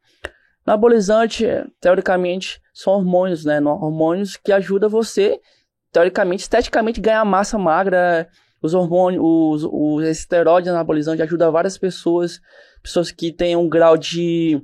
[0.65, 3.61] Anabolizante, é, teoricamente, são hormônios, né?
[3.61, 5.39] Hormônios que ajudam você,
[5.91, 8.27] teoricamente, esteticamente, ganhar massa magra.
[8.61, 12.41] Os hormônios, os, os esteroides anabolizantes ajudam várias pessoas,
[12.81, 14.59] pessoas que têm um grau de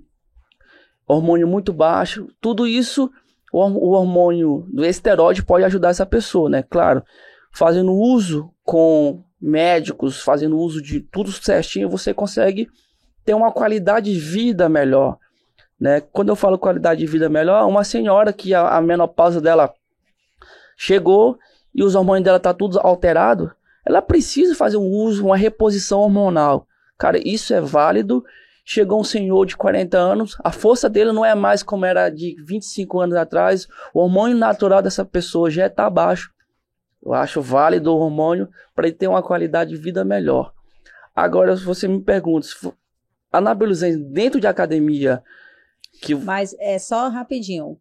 [1.16, 2.28] hormônio muito baixo.
[2.40, 3.12] Tudo isso,
[3.52, 6.64] o, hor- o hormônio do esteroide pode ajudar essa pessoa, né?
[6.64, 7.04] Claro,
[7.52, 12.70] fazendo uso com médicos, fazendo uso de tudo certinho, você consegue
[13.26, 15.18] ter uma qualidade de vida melhor.
[15.80, 16.00] Né?
[16.00, 19.74] Quando eu falo qualidade de vida melhor, uma senhora que a, a menopausa dela
[20.78, 21.40] chegou
[21.74, 23.52] e os hormônios dela tá tudo alterado,
[23.84, 26.68] ela precisa fazer um uso, uma reposição hormonal.
[27.00, 28.24] Cara, isso é válido.
[28.64, 32.36] Chegou um senhor de 40 anos, a força dele não é mais como era de
[32.46, 36.32] 25 anos atrás, o hormônio natural dessa pessoa já está baixo.
[37.04, 40.54] Eu acho válido o hormônio para ele ter uma qualidade de vida melhor.
[41.16, 42.48] Agora, se você me pergunta,
[43.32, 45.24] anabolizante dentro de academia,
[46.02, 47.78] que Mas é só rapidinho.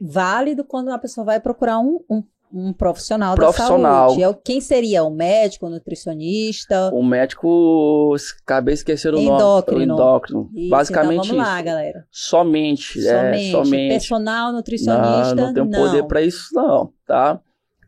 [0.00, 4.08] Válido quando a pessoa vai procurar um, um, um profissional, Profissional.
[4.08, 4.22] da saúde.
[4.22, 5.04] É Quem seria?
[5.04, 6.90] O médico, o nutricionista?
[6.92, 9.36] O médico, acabei esquecendo o nome.
[9.36, 9.80] Endócrino.
[9.80, 10.50] O endócrino.
[10.54, 11.54] Isso, Basicamente então vamos isso.
[11.54, 12.06] lá, galera.
[12.10, 13.48] Somente, Somente.
[13.48, 13.88] é, somente.
[13.92, 15.70] Personal nutricionista, não, não não.
[15.80, 17.40] poder pra isso não, tá?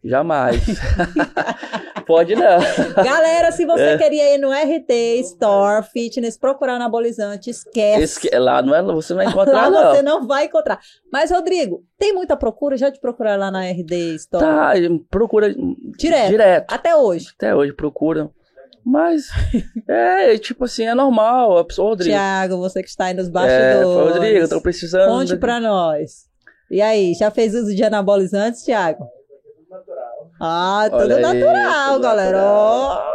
[0.08, 0.56] Jamais.
[2.06, 2.58] Pode não.
[3.04, 3.98] Galera, se você É.
[3.98, 4.90] queria ir no RT
[5.20, 8.02] Store Fitness procurar anabolizante, esquece.
[8.02, 9.90] Esse que- lá não é, você não vai Lá encontrar não.
[9.94, 10.80] você não vai encontrar.
[11.12, 12.76] Mas, Rodrigo, tem muita procura?
[12.78, 14.42] Já te procurar lá na RD Store?
[14.44, 14.72] Tá,
[15.10, 15.54] procura
[15.98, 16.28] Direto.
[16.30, 16.72] direto.
[16.72, 17.26] Até hoje.
[17.36, 18.30] Até hoje procuram.
[18.86, 19.26] Mas,
[19.86, 21.58] é, tipo assim, é normal.
[21.58, 22.10] A pessoa, Rodrigo.
[22.16, 23.82] Tiago, você que está aí nos É, bastidores.
[23.82, 25.08] fala, Rodrigo, eu tô precisando.
[25.10, 26.26] Conte pra nós.
[26.70, 29.06] E aí, já fez uso de anabolizantes, Tiago?
[30.40, 32.38] Ah, tudo Olha aí, natural, tudo galera.
[32.42, 33.12] Ó,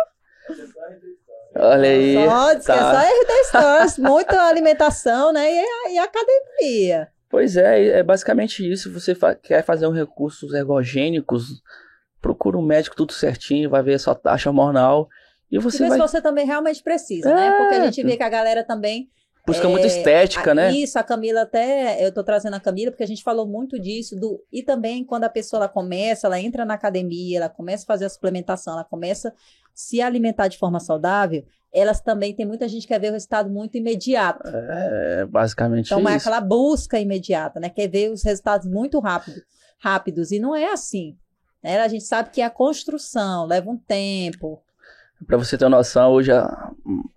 [1.55, 2.15] Olha aí.
[2.15, 2.91] Só, é tá.
[2.91, 5.49] só RD Stores, muita alimentação, né?
[5.51, 7.07] E, e academia.
[7.29, 8.91] Pois é, é basicamente isso.
[8.93, 11.61] Você fa- quer fazer um recursos ergogênicos,
[12.21, 15.07] procura um médico tudo certinho, vai ver a sua taxa hormonal
[15.51, 17.47] e E você ver vai se você também realmente precisa, né?
[17.47, 17.57] É.
[17.57, 19.09] Porque a gente vê que a galera também.
[19.45, 20.71] Buscar é, muito estética, a- né?
[20.71, 22.05] Isso, a Camila até.
[22.05, 24.15] Eu tô trazendo a Camila porque a gente falou muito disso.
[24.15, 27.87] Do, e também quando a pessoa ela começa, ela entra na academia, ela começa a
[27.87, 29.33] fazer a suplementação, ela começa a
[29.73, 33.49] se alimentar de forma saudável, elas também tem muita gente que quer ver o resultado
[33.49, 34.47] muito imediato.
[34.47, 36.27] É basicamente Então é isso.
[36.29, 37.69] aquela busca imediata, né?
[37.69, 39.41] Quer ver os resultados muito rápido,
[39.79, 40.31] rápidos.
[40.31, 41.17] E não é assim.
[41.63, 41.79] Né?
[41.79, 44.61] A gente sabe que a construção leva um tempo.
[45.27, 46.31] Pra você ter uma noção, hoje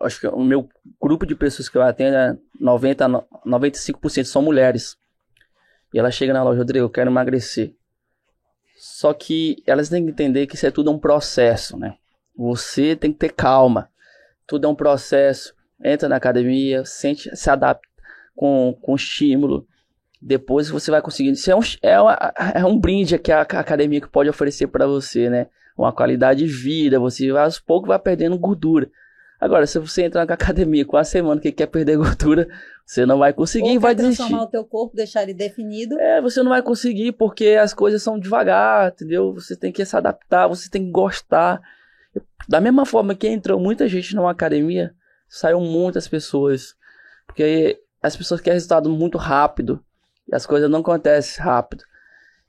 [0.00, 0.68] acho que o meu
[1.00, 4.96] grupo de pessoas que eu atendo é 90, no- 95% são mulheres.
[5.92, 7.74] E ela chega na loja, Rodrigo, eu quero emagrecer.
[8.76, 11.94] Só que elas têm que entender que isso é tudo um processo, né?
[12.36, 13.88] Você tem que ter calma.
[14.46, 15.54] Tudo é um processo.
[15.82, 17.86] Entra na academia, sente, se adapta
[18.34, 19.66] com, com estímulo.
[20.20, 21.34] Depois você vai conseguindo.
[21.36, 25.30] Isso é um, é uma- é um brinde que a, academia pode oferecer para você,
[25.30, 25.46] né?
[25.76, 26.98] Uma qualidade de vida.
[26.98, 28.90] Você aos poucos vai perdendo gordura.
[29.38, 32.48] Agora, se você entrar na academia com a semana que quer perder gordura,
[32.84, 34.18] você não vai conseguir e vai desistir.
[34.18, 35.98] transformar o teu corpo, deixar ele definido.
[36.00, 39.34] É, você não vai conseguir porque as coisas são devagar, entendeu?
[39.34, 41.60] Você tem que se adaptar, você tem que gostar.
[42.48, 44.94] Da mesma forma que entrou muita gente numa academia,
[45.28, 46.74] saiu muitas pessoas.
[47.26, 49.84] Porque as pessoas querem resultado muito rápido.
[50.26, 51.84] E as coisas não acontecem rápido.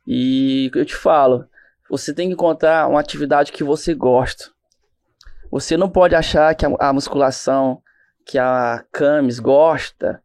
[0.06, 1.46] E eu te falo,
[1.90, 4.46] você tem que encontrar uma atividade que você gosta.
[5.50, 7.82] Você não pode achar que a, a musculação,
[8.26, 10.22] que a Camis gosta,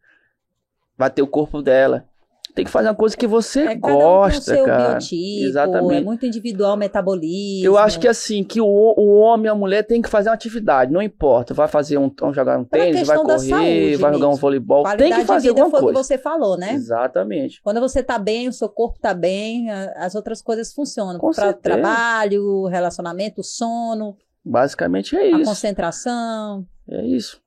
[0.97, 2.09] vai ter o corpo dela.
[2.55, 4.91] Tem que fazer uma coisa que você É, um gosta, seu cara.
[4.91, 5.95] biotipo, Exatamente.
[5.95, 7.65] é muito individual o metabolismo.
[7.65, 10.35] Eu acho que assim, que o, o homem e a mulher tem que fazer uma
[10.35, 11.55] atividade, não importa.
[11.55, 14.83] Vai fazer um, jogar um tênis, vai correr, saúde vai jogar um voleibol.
[14.83, 16.01] Qualidade Tem que fazer de vida alguma foi o coisa.
[16.01, 16.75] que você falou, né?
[16.75, 17.63] Exatamente.
[17.63, 21.19] Quando você tá bem, o seu corpo tá bem, a- as outras coisas funcionam.
[21.19, 21.63] Com Para certeza.
[21.63, 25.45] trabalho, relacionamento, sono, Basicamente é a isso.
[25.45, 26.67] concentração.
[26.91, 27.41] É isso.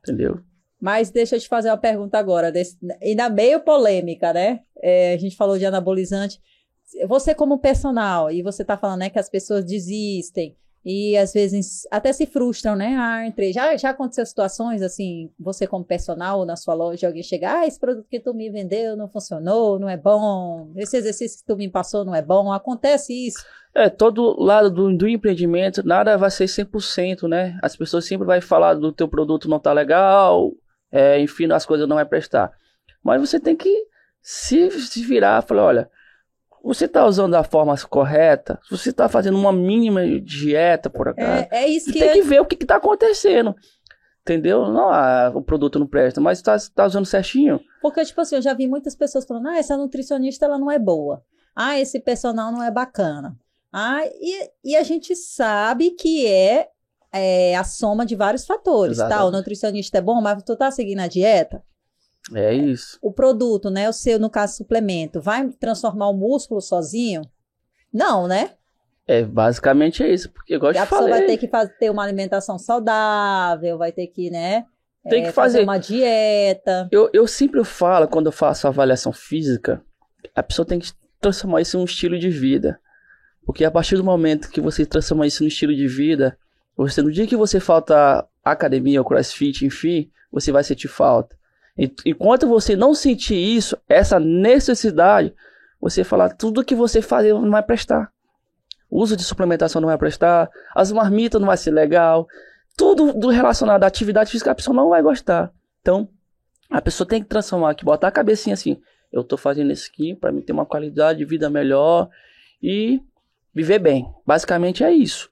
[0.00, 0.38] Entendeu?
[0.84, 2.52] Mas deixa eu te fazer uma pergunta agora,
[3.02, 4.60] ainda meio polêmica, né?
[4.82, 6.38] É, a gente falou de anabolizante.
[7.08, 11.88] Você como personal, e você tá falando, né, que as pessoas desistem e às vezes
[11.90, 12.94] até se frustram, né?
[12.98, 13.22] Ah.
[13.50, 17.80] Já, já aconteceu situações assim, você como personal na sua loja, alguém chegar, ah, esse
[17.80, 21.70] produto que tu me vendeu não funcionou, não é bom, esse exercício que tu me
[21.70, 22.52] passou não é bom.
[22.52, 23.42] Acontece isso.
[23.74, 27.58] É, todo lado do, do empreendimento, nada vai ser 100%, né?
[27.62, 30.52] As pessoas sempre vão falar do teu produto não tá legal,
[30.94, 32.52] é, enfim, as coisas não vai prestar.
[33.02, 33.86] Mas você tem que
[34.22, 35.90] se, se virar e falar, olha,
[36.62, 41.64] você tá usando da forma correta, você tá fazendo uma mínima dieta por acaso, É,
[41.64, 43.54] é isso você que tem é- que ver o que, que tá acontecendo.
[44.22, 44.70] Entendeu?
[44.70, 47.60] Não, ah, o produto não presta, mas tá, tá usando certinho.
[47.82, 50.78] Porque, tipo assim, eu já vi muitas pessoas falando, ah, essa nutricionista, ela não é
[50.78, 51.22] boa.
[51.54, 53.36] Ah, esse personal não é bacana.
[53.70, 56.68] Ah, e, e a gente sabe que é,
[57.14, 59.04] é a soma de vários fatores, tá?
[59.04, 59.32] O Exatamente.
[59.36, 61.62] nutricionista é bom, mas tu tá seguindo a dieta?
[62.34, 62.98] É isso.
[63.02, 67.22] O produto, né, o seu, no caso, suplemento, vai transformar o músculo sozinho?
[67.92, 68.50] Não, né?
[69.06, 70.30] É, basicamente é isso.
[70.32, 73.92] Porque, igual eu te a pessoa vai ter que faz- ter uma alimentação saudável, vai
[73.92, 74.64] ter que, né,
[75.08, 75.62] Tem é, que fazer.
[75.62, 76.88] uma dieta.
[76.90, 79.82] Eu, eu sempre falo, quando eu faço avaliação física,
[80.34, 82.80] a pessoa tem que transformar isso em um estilo de vida.
[83.44, 86.38] Porque a partir do momento que você transforma isso em um estilo de vida,
[86.76, 91.36] você no dia que você falta academia ou crossfit, enfim, você vai sentir falta.
[92.04, 95.34] Enquanto você não sentir isso, essa necessidade,
[95.80, 98.12] você falar tudo que você faz não vai prestar.
[98.88, 102.28] O uso de suplementação não vai prestar, as marmitas não vai ser legal,
[102.76, 105.52] tudo do relacionado à atividade física a pessoa não vai gostar.
[105.80, 106.08] Então,
[106.70, 108.80] a pessoa tem que transformar aqui, botar a cabecinha assim.
[109.12, 112.08] Eu tô fazendo isso aqui para mim ter uma qualidade de vida melhor
[112.62, 113.00] e
[113.54, 114.12] viver bem.
[114.26, 115.30] Basicamente é isso.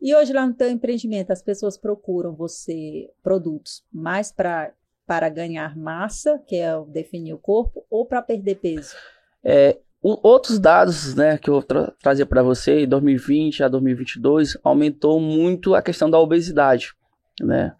[0.00, 4.72] E hoje lá no teu empreendimento, as pessoas procuram você produtos mais para
[5.06, 8.94] para ganhar massa, que é definir o corpo, ou para perder peso?
[9.42, 14.58] É, outros dados né, que eu vou tra trazer para você, em 2020 a 2022,
[14.62, 16.94] aumentou muito a questão da obesidade.
[17.40, 17.74] Né?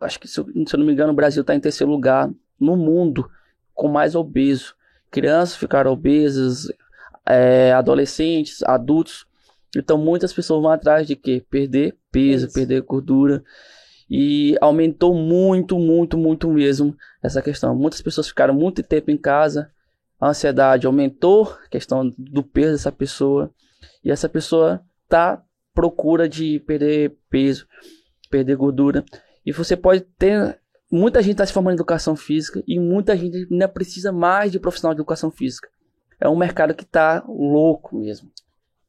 [0.00, 2.30] acho que, se eu, se eu não me engano, o Brasil está em terceiro lugar
[2.60, 3.30] no mundo
[3.72, 4.74] com mais obeso.
[5.10, 6.68] Crianças ficaram obesas,
[7.24, 9.26] é, adolescentes, adultos.
[9.76, 11.44] Então muitas pessoas vão atrás de quê?
[11.48, 12.54] Perder peso, Isso.
[12.54, 13.42] perder gordura.
[14.10, 17.74] E aumentou muito, muito, muito mesmo essa questão.
[17.74, 19.70] Muitas pessoas ficaram muito tempo em casa,
[20.20, 23.50] a ansiedade aumentou, a questão do peso dessa pessoa.
[24.04, 25.42] E essa pessoa tá
[25.74, 27.66] procura de perder peso,
[28.30, 29.04] perder gordura.
[29.44, 30.58] E você pode ter.
[30.90, 34.60] Muita gente está se formando em educação física e muita gente ainda precisa mais de
[34.60, 35.68] profissional de educação física.
[36.20, 38.30] É um mercado que está louco mesmo.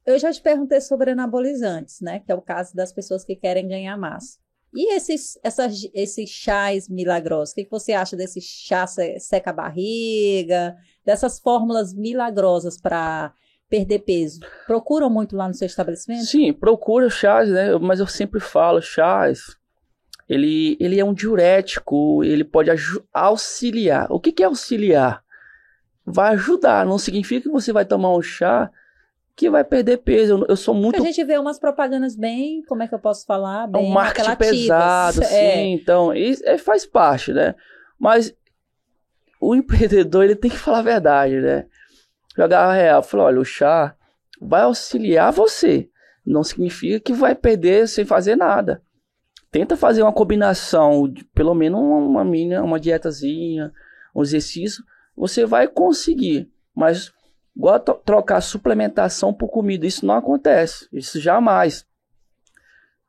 [0.05, 2.19] Eu já te perguntei sobre anabolizantes, né?
[2.19, 4.37] Que é o caso das pessoas que querem ganhar massa.
[4.73, 7.51] E esses, essas, esses chás milagrosos?
[7.51, 10.75] O que, você acha desse chá seca a barriga?
[11.05, 13.33] Dessas fórmulas milagrosas para
[13.69, 14.39] perder peso?
[14.65, 16.25] Procuram muito lá no seu estabelecimento?
[16.25, 17.77] Sim, procura chás, né?
[17.77, 19.55] Mas eu sempre falo, chás,
[20.27, 22.71] ele, ele é um diurético, ele pode
[23.13, 24.11] auxiliar.
[24.11, 25.23] O que, que é auxiliar?
[26.03, 28.71] Vai ajudar, não significa que você vai tomar um chá
[29.35, 30.33] que vai perder peso.
[30.33, 31.01] Eu, eu sou muito.
[31.01, 33.67] A gente vê umas propagandas bem, como é que eu posso falar?
[33.67, 35.25] Bem é um marketing pesado, é.
[35.25, 35.73] sim.
[35.73, 37.55] Então, isso é, faz parte, né?
[37.99, 38.35] Mas
[39.39, 41.65] o empreendedor ele tem que falar a verdade, né?
[42.35, 43.03] Jogar a real.
[43.03, 43.95] Falar, olha, o chá
[44.39, 45.89] vai auxiliar você.
[46.25, 48.81] Não significa que vai perder sem fazer nada.
[49.51, 53.71] Tenta fazer uma combinação, de, pelo menos uma, uma, uma dietazinha,
[54.15, 54.83] um exercício,
[55.15, 56.49] você vai conseguir.
[56.75, 57.12] Mas
[57.55, 60.87] Igual trocar suplementação por comida, isso não acontece.
[60.91, 61.85] Isso jamais.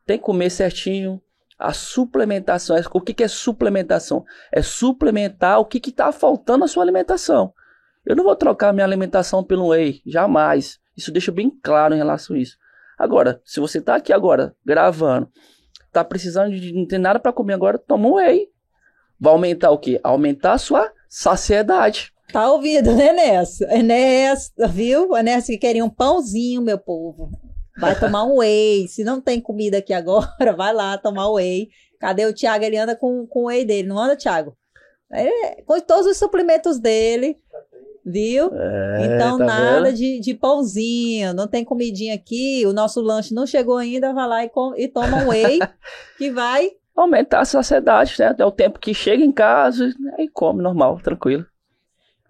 [0.07, 1.21] Tem que comer certinho.
[1.59, 4.25] A suplementação, o que, que é suplementação?
[4.53, 7.55] É suplementar o que está faltando na sua alimentação.
[8.05, 10.79] Eu não vou trocar minha alimentação pelo whey, jamais.
[10.97, 12.59] Isso deixa bem claro em relação a isso.
[12.99, 15.31] Agora, se você está aqui agora gravando,
[15.87, 18.49] está precisando de não ter nada para comer agora, toma um whey.
[19.19, 19.99] Vai aumentar o quê?
[20.03, 22.14] Aumentar a sua saciedade.
[22.35, 23.65] Tá ouvido, né, Nessa?
[23.73, 25.17] Enéas, viu?
[25.17, 27.31] Enéas que queria um pãozinho, meu povo.
[27.79, 28.89] Vai tomar um whey.
[28.89, 31.69] Se não tem comida aqui agora, vai lá tomar whey.
[32.01, 32.65] Cadê o Thiago?
[32.65, 34.57] Ele anda com, com o whey dele, não anda, Thiago?
[35.13, 37.37] É, com todos os suplementos dele,
[38.05, 38.51] viu?
[38.53, 43.47] É, então, tá nada de, de pãozinho, não tem comidinha aqui, o nosso lanche não
[43.47, 45.61] chegou ainda, vai lá e, com, e toma um whey,
[46.19, 46.73] que vai...
[46.97, 48.27] Aumentar a saciedade, né?
[48.27, 51.47] Até o tempo que chega em casa e come normal, tranquilo.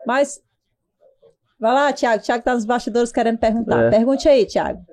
[0.07, 0.43] Mas.
[1.59, 2.23] Vai lá, Tiago.
[2.23, 3.85] Tiago tá nos bastidores querendo perguntar.
[3.85, 3.91] É.
[3.91, 4.85] Pergunte aí, Tiago.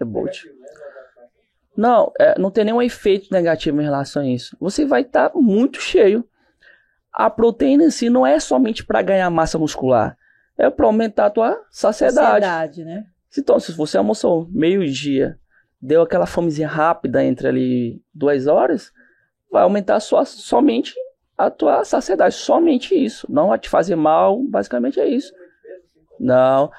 [0.00, 0.50] É bote.
[1.76, 4.56] Não, é, não tem nenhum efeito negativo em relação a isso.
[4.60, 6.28] Você vai estar tá muito cheio.
[7.12, 10.16] A proteína em si não é somente para ganhar massa muscular,
[10.58, 12.44] é para aumentar a tua saciedade.
[12.44, 13.06] Saciedade, né?
[13.36, 15.38] Então, se você almoçou meio-dia
[15.84, 18.90] deu aquela fomezinha rápida entre ali duas horas,
[19.52, 20.94] vai aumentar sua, somente
[21.36, 22.34] a tua saciedade.
[22.34, 23.30] Somente isso.
[23.30, 25.30] Não vai te fazer mal, basicamente é isso.
[26.18, 26.72] Não.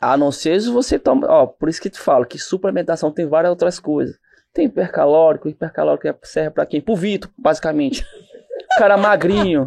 [0.00, 1.26] A não ser se você toma.
[1.28, 4.16] Ó, por isso que te falo que suplementação tem várias outras coisas.
[4.52, 6.80] Tem hipercalórico, hipercalórico serve para quem?
[6.80, 8.06] Pro Vitor, basicamente.
[8.74, 9.66] O cara magrinho.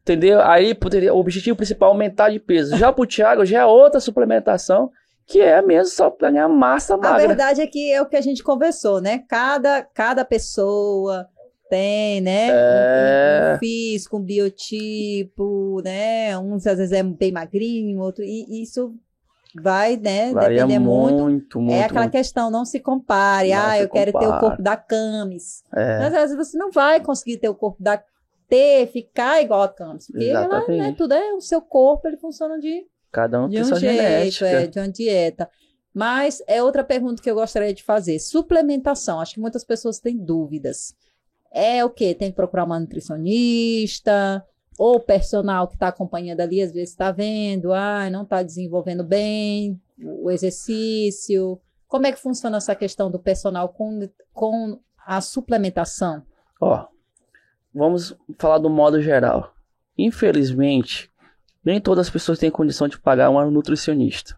[0.00, 0.40] Entendeu?
[0.40, 2.76] Aí poderia, o objetivo principal é aumentar de peso.
[2.76, 4.90] Já pro Thiago já é outra suplementação
[5.32, 7.24] que é mesmo só para ganhar massa magra.
[7.24, 9.24] A verdade é que é o que a gente conversou, né?
[9.26, 11.26] Cada, cada pessoa
[11.70, 12.48] tem, né?
[12.50, 13.52] É...
[13.52, 16.36] Um, um físico, um biotipo, né?
[16.38, 18.94] Uns às vezes é bem magrinho, outro e isso
[19.58, 20.32] vai, né?
[20.34, 21.22] Varia depender muito.
[21.22, 22.12] muito, muito é aquela muito.
[22.12, 23.50] questão, não se compare.
[23.50, 25.64] Não ah, se eu quero ter o corpo da Camis.
[25.74, 25.98] É.
[25.98, 28.02] Mas às vezes você não vai conseguir ter o corpo da
[28.48, 32.58] ter, ficar igual a Camis, porque ela, né, tudo é o seu corpo, ele funciona
[32.58, 34.46] de Cada um de tem um sua jeito, genética.
[34.46, 35.50] É, de uma dieta.
[35.94, 38.18] Mas é outra pergunta que eu gostaria de fazer.
[38.18, 39.20] Suplementação.
[39.20, 40.94] Acho que muitas pessoas têm dúvidas.
[41.52, 42.14] É o quê?
[42.14, 44.42] Tem que procurar uma nutricionista,
[44.78, 49.80] ou personal que está acompanhando ali, às vezes está vendo, ah, não está desenvolvendo bem
[50.02, 51.60] o exercício.
[51.86, 56.22] Como é que funciona essa questão do personal com, com a suplementação?
[56.58, 56.86] Ó,
[57.74, 59.54] vamos falar do modo geral.
[59.98, 61.11] Infelizmente,
[61.64, 64.36] nem todas as pessoas têm condição de pagar uma nutricionista,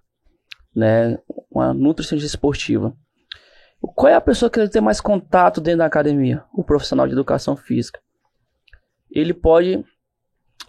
[0.74, 1.18] né?
[1.50, 2.96] Uma nutricionista esportiva.
[3.94, 6.44] Qual é a pessoa que tem mais contato dentro da academia?
[6.52, 8.00] O profissional de educação física.
[9.10, 9.84] Ele pode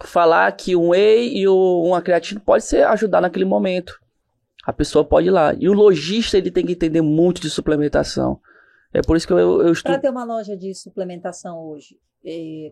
[0.02, 3.98] falar que um whey e uma creatina pode ser ajudar naquele momento.
[4.64, 5.54] A pessoa pode ir lá.
[5.54, 8.40] E o lojista ele tem que entender muito de suplementação.
[8.92, 9.72] É por isso que eu, eu.
[9.82, 11.98] Para ter uma loja de suplementação hoje,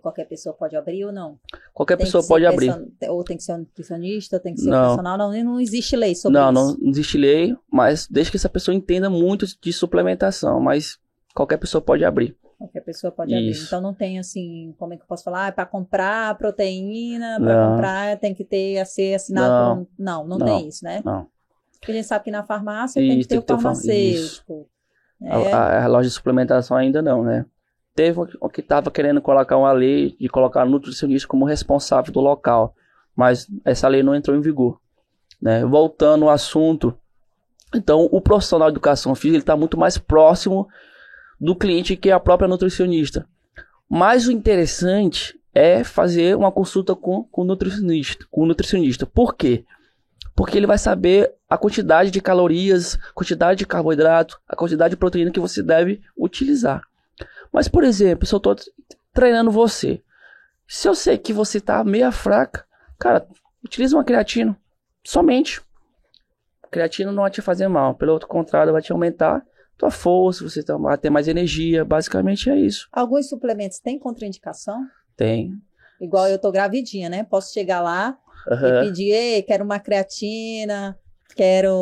[0.02, 1.38] qualquer pessoa pode abrir ou não?
[1.72, 2.72] Qualquer Tem pessoa pode abrir.
[3.09, 4.86] Ou tem que ser um nutricionista, tem que ser um Não.
[4.96, 5.16] personal.
[5.18, 6.78] Não, não existe lei sobre Não, isso.
[6.82, 10.98] não existe lei, mas desde que essa pessoa entenda muito de suplementação, mas
[11.34, 12.36] qualquer pessoa pode abrir.
[12.59, 13.50] Qualquer pessoa pode abrir.
[13.50, 13.66] Isso.
[13.66, 15.48] Então não tem assim, como é que eu posso falar?
[15.48, 17.70] Ah, para comprar proteína, para Não.
[17.72, 19.82] comprar tem que ter a ser assinado Não.
[19.82, 19.86] um...
[19.98, 20.46] Não, não, Não.
[20.46, 21.02] tem isso, né?
[21.05, 21.26] Não.
[21.78, 23.52] Porque a gente sabe que na farmácia tem que Isso, ter tem o que ter
[23.52, 24.66] o farm- farmacêutico.
[25.20, 25.30] né?
[25.30, 27.44] A, a- a loja de suplementação ainda não, né?
[27.95, 32.74] Teve o que estava querendo colocar uma lei de colocar nutricionista como responsável do local,
[33.14, 34.80] mas essa lei não entrou em vigor.
[35.40, 35.64] Né?
[35.64, 36.97] Voltando ao assunto,
[37.74, 40.68] então o profissional de educação física está muito mais próximo
[41.40, 43.26] do cliente que a própria nutricionista.
[43.88, 49.07] Mas o interessante é fazer uma consulta com, com o nutricionista, com o nutricionista.
[49.07, 49.64] Por quê?
[50.34, 55.30] Porque ele vai saber a quantidade de calorias, quantidade de carboidrato, a quantidade de proteína
[55.30, 56.82] que você deve utilizar.
[57.55, 58.57] Mas, por exemplo, se eu estou
[59.12, 60.02] treinando você,
[60.66, 62.66] se eu sei que você está meia fraca,
[62.98, 63.24] cara,
[63.64, 64.59] utiliza uma creatina.
[65.07, 65.62] Somente.
[66.68, 67.94] Creatina não vai te fazer mal.
[67.94, 69.40] Pelo outro contrário, vai te aumentar
[69.78, 71.84] tua força, você tá- vai ter mais energia.
[71.84, 72.88] Basicamente é isso.
[72.90, 74.84] Alguns suplementos têm contraindicação?
[75.16, 75.52] Tem.
[76.00, 77.22] Igual eu tô gravidinha, né?
[77.22, 78.80] Posso chegar lá e Aham.
[78.80, 80.98] pedir, ei, quero uma creatina,
[81.36, 81.72] quero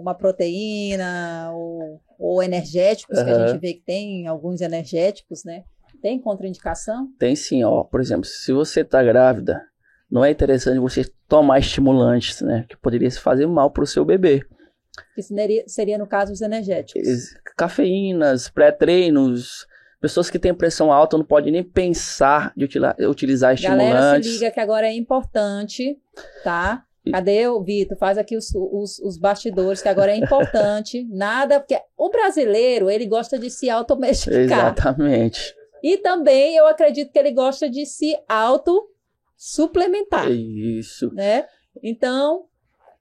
[0.00, 5.64] uma proteína, ou, ou energéticos, que a gente vê que tem alguns energéticos, né?
[6.02, 7.08] Tem contraindicação?
[7.18, 7.82] Tem sim, ó.
[7.82, 9.62] Por exemplo, se você tá grávida,
[10.10, 12.66] não é interessante você tomar estimulantes, né?
[12.68, 14.44] Que poderia fazer mal pro seu bebê.
[15.14, 17.34] Que seria, seria no caso os energéticos.
[17.56, 19.66] Cafeínas, pré-treinos,
[19.98, 24.28] pessoas que têm pressão alta não podem nem pensar de utilizar Galera, estimulantes.
[24.30, 25.98] se liga que agora é importante,
[26.44, 26.84] tá?
[27.10, 27.96] Cadê o Vitor?
[27.96, 31.06] Faz aqui os, os, os bastidores, que agora é importante.
[31.10, 34.38] Nada, porque o brasileiro, ele gosta de se automedicar.
[34.38, 35.54] Exatamente.
[35.82, 41.10] E também eu acredito que ele gosta de se auto-suplementar, Isso.
[41.14, 41.46] né?
[41.82, 42.44] Então,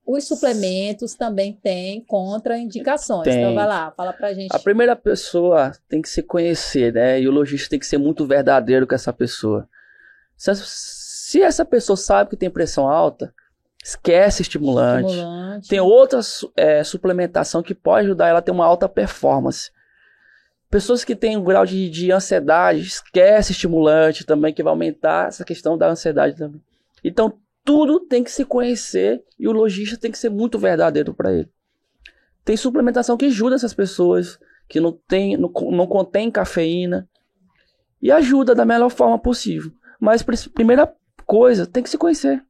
[0.08, 3.26] os suplementos também têm contraindicações.
[3.26, 3.42] Tem.
[3.42, 4.56] Então, vai lá, fala pra gente.
[4.56, 7.20] A primeira pessoa tem que se conhecer, né?
[7.20, 9.68] E o lojista tem que ser muito verdadeiro com essa pessoa.
[10.38, 13.34] Se, se essa pessoa sabe que tem pressão alta,
[13.84, 15.10] esquece estimulante.
[15.10, 15.70] Estimulante.
[15.70, 16.20] Tem outra
[16.56, 19.72] é, suplementação que pode ajudar ela a ter uma alta performance.
[20.70, 25.44] Pessoas que têm um grau de, de ansiedade, esquece estimulante também, que vai aumentar essa
[25.44, 26.62] questão da ansiedade também.
[27.04, 27.34] Então,
[27.66, 31.50] tudo tem que se conhecer e o lojista tem que ser muito verdadeiro para ele.
[32.46, 37.08] Tem suplementação que ajuda essas pessoas, que não, tem, não, não contém cafeína,
[38.02, 39.72] e ajuda da melhor forma possível.
[40.00, 40.92] Mas, pri- primeira
[41.26, 42.44] coisa, tem que se conhecer.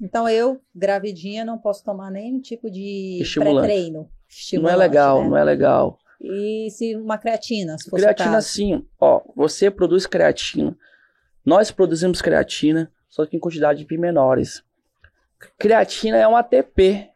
[0.00, 4.10] Então, eu, gravidinha, não posso tomar nenhum tipo de pré-treino.
[4.54, 5.28] não é legal, né?
[5.28, 5.98] não é legal.
[6.20, 10.76] E se uma creatina, se fosse Creatina sim, ó, você produz creatina.
[11.44, 14.64] Nós produzimos creatina, só que em quantidades bem menores.
[15.58, 17.10] Creatina é um ATP.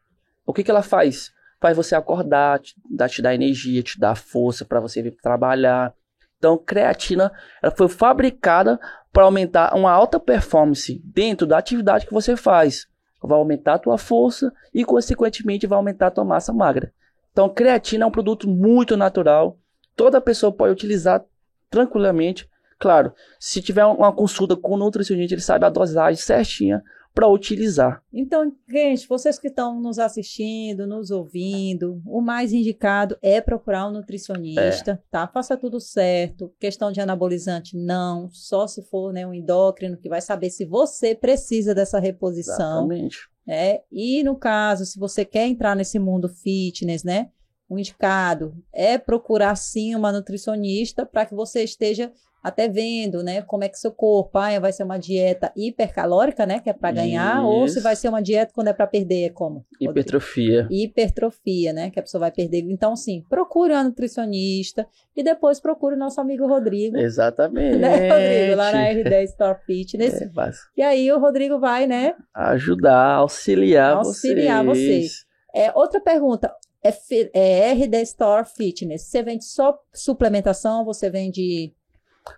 [0.45, 1.33] O que que ela faz?
[1.61, 5.95] Faz você acordar, te dá, te dá energia, te dá força para você vir trabalhar.
[6.37, 8.79] Então, creatina, ela foi fabricada
[9.13, 12.87] para aumentar uma alta performance dentro da atividade que você faz.
[13.23, 16.93] Vai aumentar a tua força e, consequentemente, vai aumentar a tua massa magra.
[17.33, 19.59] Então, creatina é um produto muito natural.
[19.97, 21.25] Toda pessoa pode utilizar
[21.71, 22.49] tranquilamente.
[22.79, 26.83] Claro, se tiver uma consulta com o nutricionista, ele sabe a dosagem certinha
[27.19, 28.01] para utilizar.
[28.13, 33.91] Então, gente, vocês que estão nos assistindo, nos ouvindo, o mais indicado é procurar um
[33.91, 34.99] nutricionista, É.
[35.11, 35.27] tá?
[35.27, 36.53] Faça tudo certo.
[36.61, 38.31] Questão de anabolizante, não.
[38.31, 42.85] Só se for né, um endócrino que vai saber se você precisa dessa reposição.
[42.85, 43.19] Exatamente.
[43.45, 43.81] né?
[43.91, 47.31] E no caso, se você quer entrar nesse mundo fitness, né?
[47.69, 52.13] O indicado é procurar sim uma nutricionista para que você esteja
[52.43, 53.43] até vendo, né?
[53.43, 56.61] Como é que seu corpo, ah, vai ser uma dieta hipercalórica, né?
[56.61, 57.83] Que é para ganhar, ou se Isso.
[57.83, 59.65] vai ser uma dieta quando é para perder, é como?
[59.81, 60.67] Hipertrofia.
[60.71, 61.91] Hipertrofia, né?
[61.91, 62.65] Que a pessoa vai perder.
[62.69, 64.87] Então, sim, procure uma nutricionista
[65.17, 66.97] e depois procure o nosso amigo Rodrigo.
[66.97, 67.77] Exatamente.
[67.79, 68.57] Né, Rodrigo?
[68.57, 70.23] Lá na R10 Store Fitness.
[70.23, 72.15] É, bas- E aí o Rodrigo vai, né?
[72.35, 75.25] ajudar, auxiliar, Auxiliar vocês.
[75.55, 76.53] É, outra pergunta.
[76.83, 76.93] É,
[77.35, 79.03] é RD Store Fitness.
[79.03, 81.73] Você vende só suplementação você vende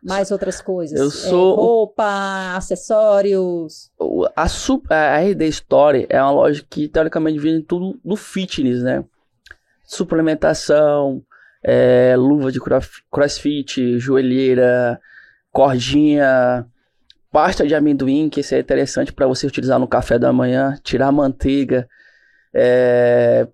[0.03, 0.99] mais outras coisas?
[0.99, 3.91] Eu É, sou- roupa, acessórios.
[4.36, 9.05] A, su- a RD Store é uma loja que teoricamente vende tudo do fitness, né?
[9.84, 11.22] Suplementação,
[11.62, 12.61] é, luva de
[13.11, 15.01] crossfit, joelheira,
[15.53, 16.64] cordinha,
[17.32, 21.09] pasta de amendoim, que isso é interessante para você utilizar no café da manhã, tirar
[21.09, 21.88] a manteiga,
[22.55, 23.47] é,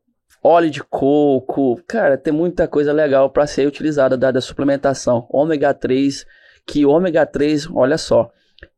[0.47, 5.27] óleo de coco, cara, tem muita coisa legal para ser utilizada da, da suplementação.
[5.29, 6.25] Ômega 3,
[6.65, 8.31] que ômega 3, olha só,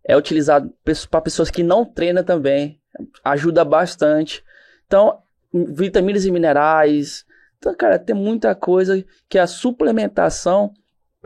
[0.02, 0.72] é utilizado
[1.10, 2.80] para pessoas que não treinam também,
[3.22, 4.42] ajuda bastante.
[4.86, 5.18] Então,
[5.52, 7.26] vitaminas e minerais.
[7.58, 10.72] Então, cara, tem muita coisa que a suplementação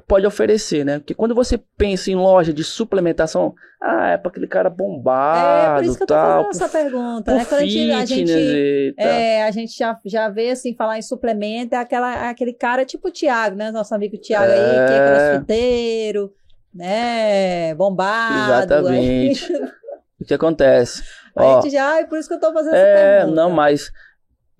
[0.07, 0.99] pode oferecer, né?
[0.99, 5.82] Porque quando você pensa em loja de suplementação, ah, é para aquele cara bombado, É,
[5.82, 7.45] por isso que eu tô tal, fazendo essa pergunta, né?
[7.45, 9.07] Quando a gente, a fitness gente, e tal.
[9.07, 13.09] é, a gente já, já vê, assim, falar em suplemento, é aquela, aquele cara tipo
[13.09, 13.70] o Thiago, né?
[13.70, 15.09] Nosso amigo Thiago aí, que é É.
[15.30, 16.32] crossfiteiro,
[16.74, 17.74] né?
[17.74, 18.64] Bombado.
[18.72, 19.53] Exatamente.
[19.53, 19.61] Aí,
[20.20, 21.03] O que acontece?
[21.34, 23.34] a Ó, gente já, é por isso que eu tô fazendo essa é, pergunta.
[23.34, 23.90] não, mas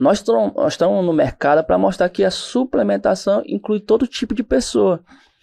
[0.03, 5.01] nós, nós estamos no mercado para mostrar que a suplementação inclui todo tipo de pessoa,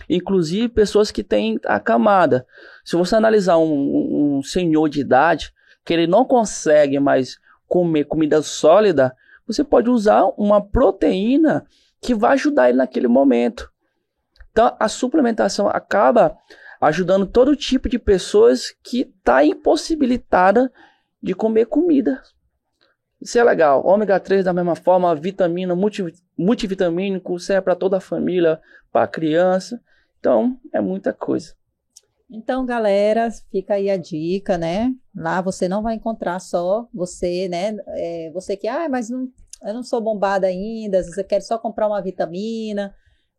[0.10, 2.46] inclusive pessoas que têm a camada.
[2.84, 5.54] Se você analisar um- um senhor de idade
[5.86, 7.40] que ele não consegue mais
[7.70, 9.16] comer comida sólida,
[9.48, 11.66] você pode usar uma proteína
[12.02, 13.72] que vai ajudar ele naquele momento.
[14.52, 16.36] Então, a suplementação acaba
[16.82, 20.70] ajudando todo tipo de pessoas que está impossibilitada
[21.24, 22.22] de comer comida.
[23.22, 23.86] Isso é legal.
[23.86, 26.04] Ômega 3 da mesma forma, vitamina, multi,
[26.38, 28.60] multivitamínico, serve para toda a família,
[28.92, 29.82] para a criança.
[30.20, 31.54] Então, é muita coisa.
[32.32, 34.94] Então, galera, fica aí a dica, né?
[35.16, 37.76] Lá você não vai encontrar só você, né?
[37.88, 39.28] É, você que, ah, mas não,
[39.64, 42.94] eu não sou bombada ainda, você quer só comprar uma vitamina,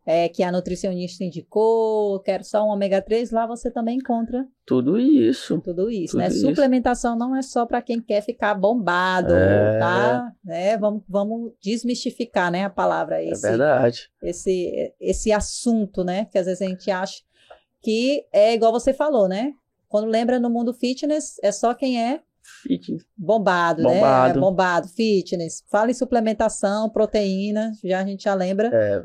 [0.06, 4.98] é, que a nutricionista indicou, quero só um ômega 3, lá você também encontra Tudo
[4.98, 5.60] isso.
[5.60, 6.28] tudo isso, Tudo né?
[6.28, 6.40] isso.
[6.40, 9.78] Suplementação não é só para quem quer ficar bombado, É.
[9.78, 10.32] tá?
[10.44, 10.76] Né?
[10.78, 14.10] Vamos, vamos desmistificar, né, a palavra, É esse, verdade.
[14.22, 16.24] esse, esse assunto, né?
[16.32, 17.22] Que às vezes a gente acha
[17.82, 19.52] que é igual você falou, né?
[19.88, 22.20] Quando lembra no mundo fitness, é só quem é
[22.62, 23.04] Fitness.
[23.16, 24.34] bombado, Bombado.
[24.34, 24.40] né?
[24.40, 25.62] Bombado, fitness.
[25.70, 28.70] Fala em suplementação, proteína, já a gente já lembra.
[28.72, 29.02] É,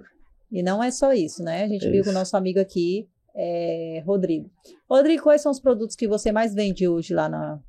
[0.52, 1.64] E não é só isso, né?
[1.64, 2.06] A gente É viu isso.
[2.06, 4.50] com o nosso amigo aqui, é, Rodrigo.
[4.90, 7.60] Rodrigo, quais são os produtos que você mais vende hoje lá na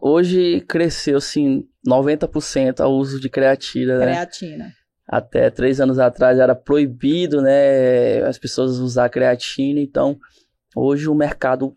[0.00, 4.04] hoje cresceu, assim, 90% ao uso de creatina, né?
[4.06, 4.72] creatina?
[5.06, 8.22] Até três anos atrás era proibido, né?
[8.24, 9.80] As pessoas usar creatina.
[9.80, 10.18] Então,
[10.76, 11.74] hoje o mercado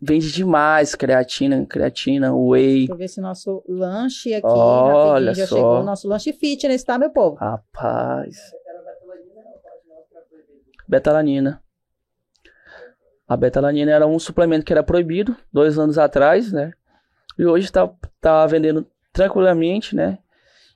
[0.00, 2.78] vende demais creatina, creatina, whey.
[2.78, 5.56] Deixa eu ver se nosso lanche aqui, Olha já só.
[5.56, 7.34] chegou o nosso lanche fitness, tá, meu povo?
[7.36, 8.36] Rapaz.
[10.88, 11.62] Betalanina.
[13.28, 16.72] A betalanina era um suplemento que era proibido dois anos atrás, né?
[17.38, 20.18] E hoje está tá vendendo tranquilamente, né?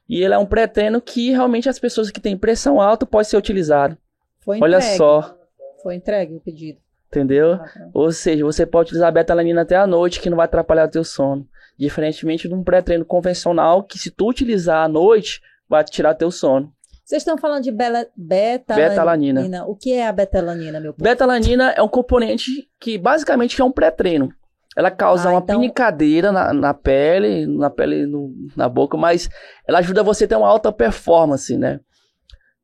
[0.08, 3.36] E ele é um pré-treino que realmente as pessoas que têm pressão alta pode ser
[3.36, 3.96] utilizado.
[4.40, 4.96] Foi Olha entregue.
[4.96, 5.38] só,
[5.82, 6.80] Foi entregue o pedido.
[7.06, 7.56] entendeu?
[7.58, 7.88] Tá, tá.
[7.94, 10.90] Ou seja, você pode utilizar a betalanina até a noite, que não vai atrapalhar o
[10.90, 11.46] teu sono.
[11.78, 16.72] Diferentemente de um pré-treino convencional, que se tu utilizar à noite, vai tirar teu sono.
[17.11, 18.88] Vocês estão falando de bela, betalanina.
[19.40, 19.64] Betalanina.
[19.66, 21.02] O que é a betalanina, meu povo?
[21.02, 24.32] Betalanina é um componente que basicamente é um pré-treino.
[24.76, 29.28] Ela causa Ah, uma então- pinicadeira na, na pele, na pele, no- na boca, mas
[29.66, 31.80] ela ajuda você a ter uma alta performance, né?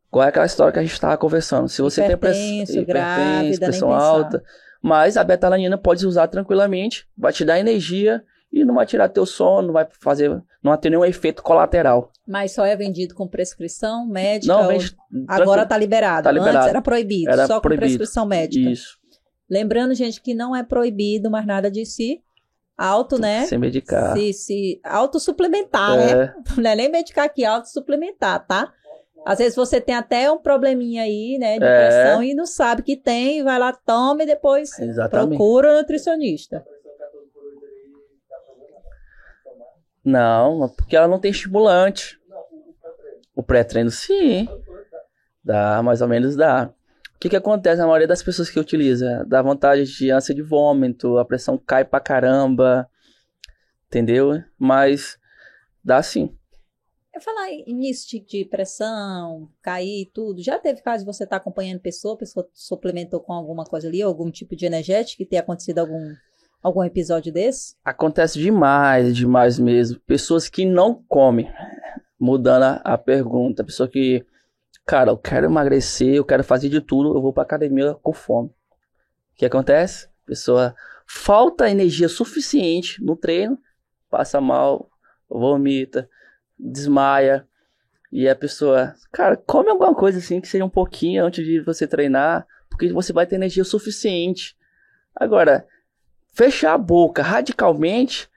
[0.09, 1.69] Qual é aquela história que a gente estava conversando?
[1.69, 4.41] Se você tem press- Hipertenso, grávida, pressão alta,
[4.81, 8.23] mas a betalanina pode usar tranquilamente, vai te dar energia
[8.61, 10.43] e não vai tirar teu sono, não vai fazer, não
[10.73, 12.11] vai ter nenhum efeito colateral.
[12.27, 14.53] Mas só é vendido com prescrição médica?
[14.53, 14.97] Não, vende
[15.29, 16.25] Agora tranqui- tá liberado.
[16.25, 16.59] Tá liberado.
[16.59, 17.87] Antes era proibido, Era só com proibido.
[17.87, 18.71] prescrição médica.
[18.71, 18.97] Isso,
[19.49, 22.21] Lembrando, gente, que não é proibido mais nada de se
[22.77, 23.47] auto, né?
[23.47, 24.17] sem medicar.
[24.17, 26.13] Se, se autossuplementar, né?
[26.13, 28.73] É, Não é nem medicar aqui, autossuplementar, tá?
[29.25, 31.89] Às vezes você tem até um probleminha aí, né, de É.
[31.89, 35.37] pressão e não sabe que tem, vai lá, toma e depois exatamente.
[35.37, 36.65] procura o nutricionista.
[40.07, 42.17] Não, porque ela não tem estimulante.
[43.35, 44.49] O pré-treino, sim.
[45.43, 46.73] Dá, mais ou menos dá.
[47.15, 49.25] O que que acontece na maioria das pessoas que utiliza?
[49.27, 52.89] Dá vontade de ânsia de vômito, a pressão cai pra caramba,
[53.89, 54.41] entendeu?
[54.57, 55.19] Mas
[55.83, 56.37] dá sim.
[57.13, 62.17] Eu falar nisso de, pressão, cair tudo, já teve caso de você estar acompanhando pessoa,
[62.17, 66.15] pessoa suplementou com alguma coisa ali, algum tipo de energético, e ter acontecido algum,
[66.63, 67.75] algum episódio desse?
[67.85, 70.01] Acontece demais, demais mesmo.
[70.01, 71.51] Pessoas que não comem.
[72.19, 74.25] Mudando a, a pergunta, pessoa que,
[74.87, 78.49] cara, eu quero emagrecer, eu quero fazer de tudo, eu vou pra academia com fome.
[78.49, 80.09] O que acontece?
[80.25, 80.75] Pessoa
[81.07, 83.59] falta energia suficiente no treino,
[84.11, 84.91] passa mal,
[85.29, 86.09] vomita,
[86.59, 87.47] desmaia.
[88.11, 91.87] E a pessoa, cara, come alguma coisa assim que seja um pouquinho antes de você
[91.87, 94.57] treinar, porque você vai ter energia suficiente.
[95.15, 95.67] Agora,
[96.37, 98.29] fechar a boca radicalmente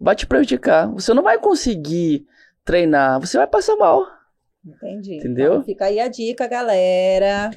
[0.00, 0.88] vai te prejudicar.
[0.92, 2.24] Você não vai conseguir
[2.64, 4.06] treinar, você vai passar mal.
[4.64, 5.16] Entendi.
[5.16, 5.54] Entendeu?
[5.54, 7.50] Então, fica aí a dica, galera.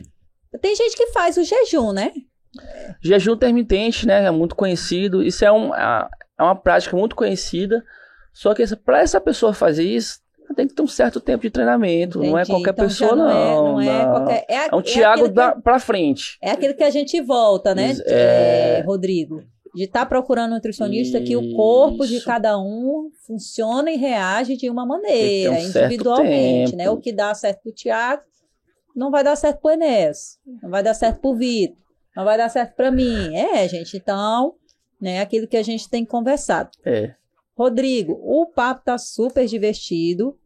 [0.60, 2.12] Tem gente que faz o jejum, né?
[3.00, 4.26] Jejum intermitente, né?
[4.26, 5.22] É muito conhecido.
[5.22, 6.10] Isso é, um, é
[6.40, 7.84] uma prática muito conhecida.
[8.34, 10.20] Só que para essa pessoa fazer isso,
[10.56, 12.20] tem que ter um certo tempo de treinamento.
[12.20, 12.32] Entendi.
[12.32, 13.26] Não é qualquer então, pessoa, não.
[13.26, 13.82] não.
[13.82, 14.46] É, não, é, qualquer...
[14.50, 15.62] é, é um Tiago que...
[15.62, 16.38] pra frente.
[16.42, 18.82] É aquilo que a gente volta, né, É...
[18.86, 19.44] Rodrigo?
[19.76, 21.28] De estar tá procurando um nutricionista isso.
[21.28, 26.90] que o corpo de cada um funciona e reage de uma maneira, um individualmente, né?
[26.90, 28.24] O que dá certo pro Tiago
[28.96, 31.76] não vai dar certo pro Enéas, não vai dar certo pro Vitor,
[32.16, 33.36] não vai dar certo para mim.
[33.36, 34.56] É, gente, então,
[35.00, 36.70] né, aquilo que a gente tem conversado.
[36.86, 37.14] É.
[37.58, 40.38] Rodrigo, o papo tá super divertido.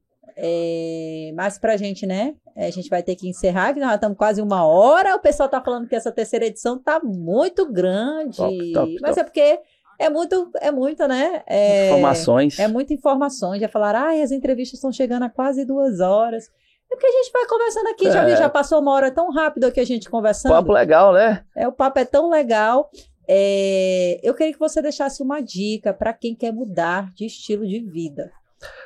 [0.42, 2.36] É, mas pra gente, né?
[2.68, 5.16] A gente vai ter que encerrar, que nós estamos quase uma hora.
[5.16, 8.38] O pessoal tá falando que essa terceira edição tá muito grande.
[8.38, 9.20] Top, top, mas top.
[9.22, 9.60] é porque
[10.00, 11.44] é muito, é muita, né?
[11.46, 12.60] É, Informações.
[12.60, 13.62] É muita informações.
[13.62, 16.50] Já falaram, ah, as entrevistas estão chegando a quase duas horas.
[16.92, 18.12] É porque a gente vai conversando aqui, É.
[18.12, 20.54] já vi, já passou uma hora tão rápido aqui a gente conversando.
[20.54, 21.44] Papo legal, né?
[21.56, 22.90] É, o papo é tão legal.
[23.28, 27.80] É, eu queria que você deixasse uma dica para quem quer mudar de estilo de
[27.80, 28.32] vida.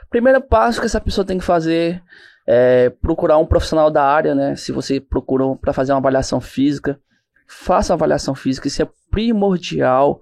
[0.10, 2.04] Primeiro passo que essa pessoa tem que fazer
[2.48, 4.56] é procurar um profissional da área, né?
[4.56, 7.00] Se você procura para fazer uma avaliação física,
[7.48, 10.20] faça uma avaliação física, isso é primordial.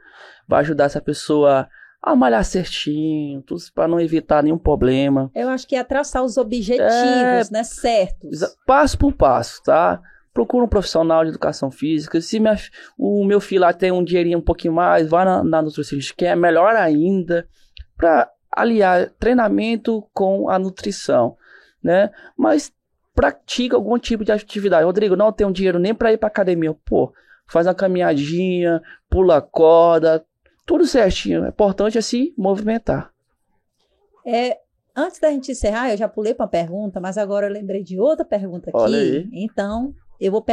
[0.47, 1.67] Vai ajudar essa pessoa
[2.01, 3.43] a malhar certinho,
[3.76, 5.30] para não evitar nenhum problema.
[5.36, 7.43] Eu acho que é traçar os objetivos, É.
[7.51, 8.39] né, certos.
[8.65, 10.01] Passo por passo, tá?
[10.34, 12.19] Procura um profissional de educação física.
[12.19, 12.55] Se minha
[12.97, 16.26] o meu filho lá tem um dinheirinho um pouquinho mais, vai na, na nutricionista, que
[16.26, 17.45] é melhor ainda,
[17.95, 21.36] para aliar treinamento com a nutrição,
[21.84, 22.11] né?
[22.38, 22.71] Mas
[23.13, 24.86] pratica algum tipo de atividade.
[24.86, 26.75] Rodrigo, não tenho dinheiro nem para ir para academia.
[26.86, 27.13] Pô,
[27.47, 30.25] faz uma caminhadinha, pula corda,
[30.65, 31.45] tudo certinho.
[31.45, 33.11] É importante é se movimentar.
[34.25, 34.59] É,
[34.95, 37.99] antes da gente encerrar, eu já pulei para uma pergunta, mas agora eu lembrei de
[37.99, 38.79] outra pergunta aqui.
[38.79, 39.27] Olha aí.
[39.34, 40.45] Então, eu vou,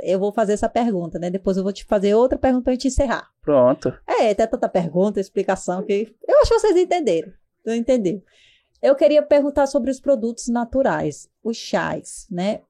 [0.00, 1.28] eu vou fazer essa pergunta, né?
[1.28, 3.28] Depois eu vou te fazer outra pergunta para gente encerrar.
[3.42, 3.92] Pronto.
[4.06, 7.32] É, tem tanta pergunta, explicação que eu acho que vocês entenderam.
[7.64, 8.22] Não entenderam.
[8.82, 12.60] Eu queria perguntar sobre os produtos naturais, os chás, né?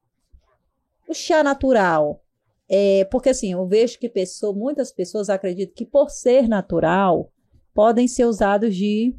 [1.08, 2.22] O chá natural,
[2.68, 7.30] é, porque assim, eu vejo que pessoa, muitas pessoas acreditam que por ser natural,
[7.74, 9.14] podem ser usados de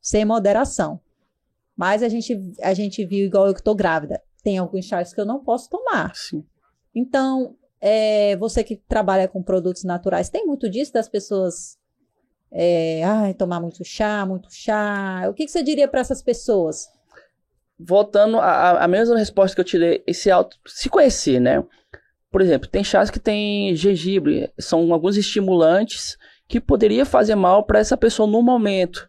[0.00, 1.00] sem moderação.
[1.76, 5.20] Mas a gente, a gente viu, igual eu que estou grávida, tem alguns chás que
[5.20, 6.14] eu não posso tomar.
[6.14, 6.44] Sim.
[6.94, 11.75] Então, é, você que trabalha com produtos naturais, tem muito disso das pessoas
[12.58, 15.26] é, ai, tomar muito chá, muito chá.
[15.28, 16.88] O que, que você diria para essas pessoas?
[17.78, 21.62] voltando à à mesma resposta que eu te dei, esse auto se conhecer, né?
[22.30, 26.16] Por exemplo, tem chás que tem gengibre, são alguns estimulantes
[26.48, 29.08] que poderia fazer mal para essa pessoa no momento,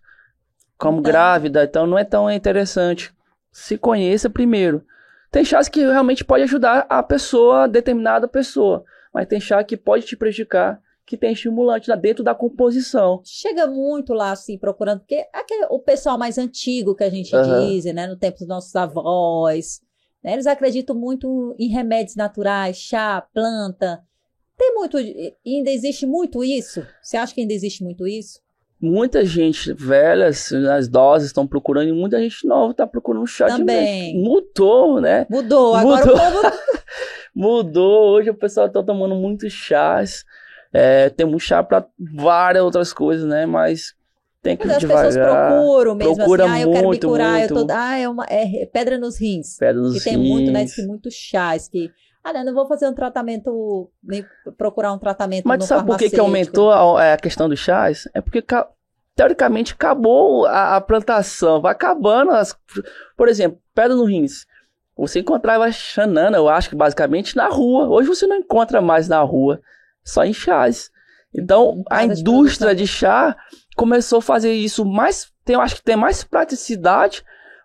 [0.78, 1.12] como Então.
[1.12, 3.14] grávida, então não é tão interessante.
[3.52, 4.86] Se conheça primeiro.
[5.32, 10.06] Tem chás que realmente pode ajudar a pessoa, determinada pessoa, mas tem chá que pode
[10.06, 13.22] te prejudicar, que tem estimulante lá dentro da composição.
[13.24, 17.66] Chega muito lá, assim, procurando, porque aquele, o pessoal mais antigo que a gente Aham.
[17.66, 19.80] diz, né, no tempo dos nossos avós,
[20.22, 24.02] né, eles acreditam muito em remédios naturais, chá, planta.
[24.58, 26.86] Tem muito, ainda existe muito isso?
[27.02, 28.42] Você acha que ainda existe muito isso?
[28.80, 33.48] Muita gente velha, assim, as doses estão procurando, e muita gente nova está procurando chá
[33.48, 34.14] Também.
[34.14, 35.26] de Mudou, né?
[35.30, 36.16] Mudou, agora Mudou.
[36.16, 36.58] o povo
[37.34, 38.10] Mudou.
[38.16, 40.24] Hoje o pessoal está tomando muitos chás.
[40.74, 43.46] É, temos chá para várias outras coisas, né?
[43.46, 43.96] Mas
[44.42, 45.50] tem que Mas as pessoas devagar.
[45.50, 47.68] procuram mesmo Procura assim, ah, eu quero me muito, curar, eu muito.
[47.68, 49.58] tô, ah, é uma é pedra nos rins.
[49.58, 50.76] Pedra nos que tem muito, né, rins.
[50.76, 51.92] que muitos chás que,
[52.24, 54.26] ah, não, eu não vou fazer um tratamento, nem
[54.58, 58.08] procurar um tratamento Mas sabe por que, que aumentou a, a questão dos chás?
[58.14, 58.68] É porque, ca-
[59.16, 61.62] teoricamente, acabou a, a plantação.
[61.62, 62.56] Vai acabando as.
[63.16, 64.46] Por exemplo, pedra no rins.
[64.96, 67.88] Você encontrava xanana, eu acho que basicamente na rua.
[67.88, 69.62] Hoje você não encontra mais na rua,
[70.08, 70.90] só em chás.
[71.36, 73.36] Então, a de indústria de chá
[73.76, 75.32] começou a fazer isso mais.
[75.44, 77.24] Tem, eu acho que tem mais praticidade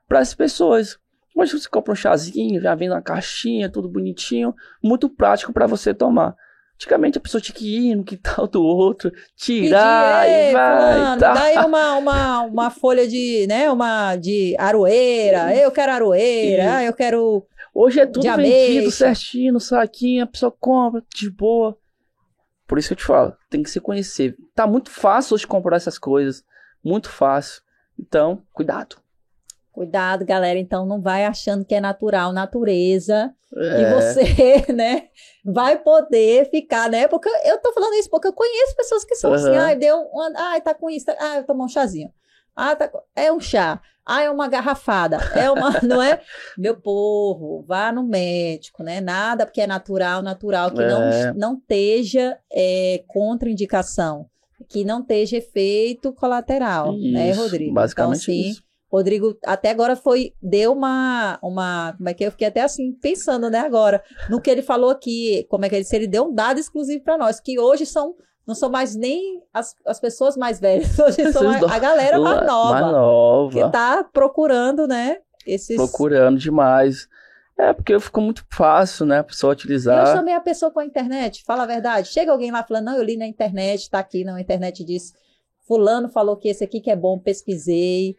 [0.08, 0.98] para as pessoas.
[1.34, 5.94] Hoje você compra um chazinho, já vem na caixinha, tudo bonitinho, muito prático para você
[5.94, 6.34] tomar.
[6.74, 10.94] Antigamente a pessoa tinha que ir no quintal do outro, tirar Pedir, e "Ei, vai.
[10.94, 11.32] fulano, tá.
[11.32, 16.84] Dá aí uma, uma, uma folha de, né, uma de aroeira, eu quero aroeira, ah,
[16.84, 17.46] eu quero...
[17.72, 21.78] Hoje é tudo vendido certinho, no saquinho, a pessoa compra de boa.
[22.72, 24.34] Por isso que eu te falo, tem que se conhecer.
[24.54, 26.42] Tá muito fácil hoje comprar essas coisas,
[26.82, 27.60] muito fácil.
[28.00, 28.96] Então, cuidado.
[29.70, 30.58] Cuidado, galera.
[30.58, 33.30] Então, não vai achando que é natural, natureza.
[33.54, 33.82] É.
[33.82, 35.08] E você, né,
[35.44, 37.06] vai poder ficar, né?
[37.06, 39.66] Porque eu tô falando isso porque eu conheço pessoas que são assim, Aham.
[39.66, 42.10] ai, deu uma, ai, tá com isso, tá- ah, eu tomar um chazinho.
[42.56, 43.82] Ah, tá, é um chá.
[44.04, 45.18] Ah, é uma garrafada.
[45.34, 46.20] É uma, não é?
[46.58, 49.00] Meu povo, vá no médico, né?
[49.00, 50.88] Nada porque é natural, natural, que É.
[50.88, 54.26] não, não esteja é, contraindicação,
[54.68, 57.74] que não esteja efeito colateral, né, Isso, Rodrigo?
[57.74, 58.62] Basicamente então, assim, isso.
[58.90, 62.26] Rodrigo até agora foi, deu uma, uma, como é que é?
[62.26, 65.74] eu fiquei até assim, pensando, né, agora, no que ele falou aqui, como é que
[65.76, 68.14] ele disse, ele deu um dado exclusivo para nós, que hoje são,
[68.46, 72.46] não são mais nem as, as pessoas mais velhas, hoje são a, a galera mais
[72.46, 73.52] nova, Mais nova.
[73.66, 75.76] que tá procurando, né, esses...
[75.76, 77.08] Procurando demais.
[77.58, 79.18] É, porque ficou muito fácil, né?
[79.18, 80.16] A pessoa E utilizar.
[80.16, 82.08] também a pessoa com a internet, fala a verdade.
[82.08, 85.12] Chega alguém lá falando, não, eu li na internet, tá aqui na internet diz,
[85.68, 88.16] fulano falou que esse aqui que é bom, pesquisei,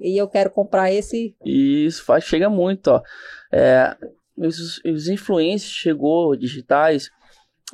[0.00, 1.34] e eu quero comprar esse.
[1.44, 3.02] Isso faz, chega muito, ó.
[3.52, 3.96] É,
[4.36, 7.08] os, os influencers chegou digitais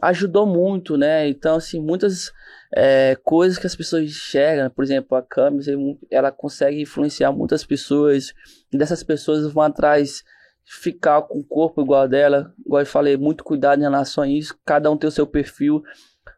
[0.01, 1.29] ajudou muito, né?
[1.29, 2.33] Então, assim, muitas
[2.75, 5.65] é, coisas que as pessoas enxergam, por exemplo, a câmera,
[6.11, 8.33] ela consegue influenciar muitas pessoas,
[8.73, 10.23] e dessas pessoas vão atrás
[10.65, 14.59] ficar com o corpo igual dela, igual eu falei, muito cuidado em relação a isso,
[14.65, 15.83] cada um tem o seu perfil,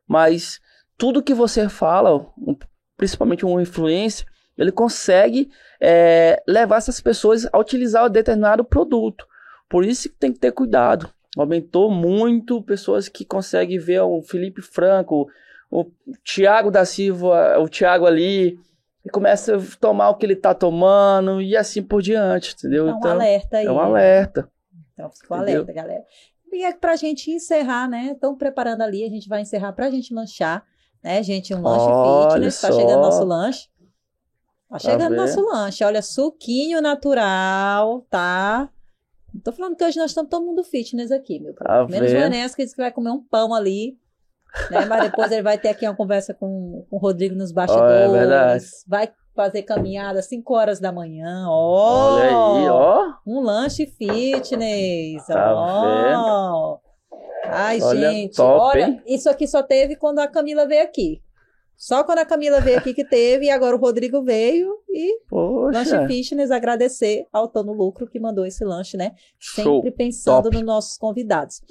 [0.07, 0.61] mas
[0.97, 2.27] tudo que você fala,
[2.97, 5.51] principalmente um influencer, ele consegue
[5.81, 9.27] é, levar essas pessoas a utilizar um determinado produto.
[9.69, 11.11] Por isso tem que ter cuidado.
[11.37, 15.29] Aumentou muito pessoas que conseguem ver o Felipe Franco,
[15.71, 15.87] o
[16.25, 18.59] Thiago da Silva, o Thiago ali,
[19.05, 22.89] e começa a tomar o que ele tá tomando e assim por diante, entendeu?
[22.89, 23.67] É um alerta aí.
[23.67, 24.51] é um alerta.
[24.93, 25.63] Então, ficou Entendeu?
[25.63, 26.05] alerta, galera.
[26.53, 28.11] E é pra gente encerrar, né?
[28.13, 30.65] Estão preparando ali, a gente vai encerrar pra gente lanchar,
[31.03, 31.55] né, gente?
[31.55, 32.61] Um lanche Olha fitness.
[32.61, 32.81] Tá só.
[32.81, 33.69] chegando nosso lanche.
[34.69, 35.85] Tá chegando nosso lanche.
[35.85, 38.69] Olha, suquinho natural, tá?
[39.33, 41.65] Não tô falando que hoje nós estamos todo mundo fitness aqui, meu povo.
[41.69, 42.17] Tá Menos o?
[42.17, 43.97] Enéas, que disse que vai comer um pão ali.
[44.71, 44.85] Né?
[44.87, 47.93] Mas depois ele vai ter aqui uma conversa com, com o Rodrigo nos bastidores.
[47.93, 48.65] é verdade.
[48.89, 51.47] Vai fazer caminhada às 5 horas da manhã.
[51.49, 52.15] Ó!
[52.17, 53.05] Olha aí, ó.
[53.27, 55.25] Um lanche fitness.
[55.27, 56.79] Tá ó.
[57.45, 58.37] Ai, Olha, gente.
[58.37, 59.03] top, olha, hein?
[59.07, 61.23] isso aqui só teve quando a Camila veio aqui.
[61.81, 65.93] Só quando a Camila veio aqui que teve, e agora o Rodrigo veio e Lanche
[65.93, 66.07] Poxa.
[66.07, 69.15] Fitness agradecer ao Tono Lucro que mandou esse lanche, né?
[69.39, 69.77] Show.
[69.77, 70.57] Sempre pensando Top.
[70.57, 71.63] nos nossos convidados.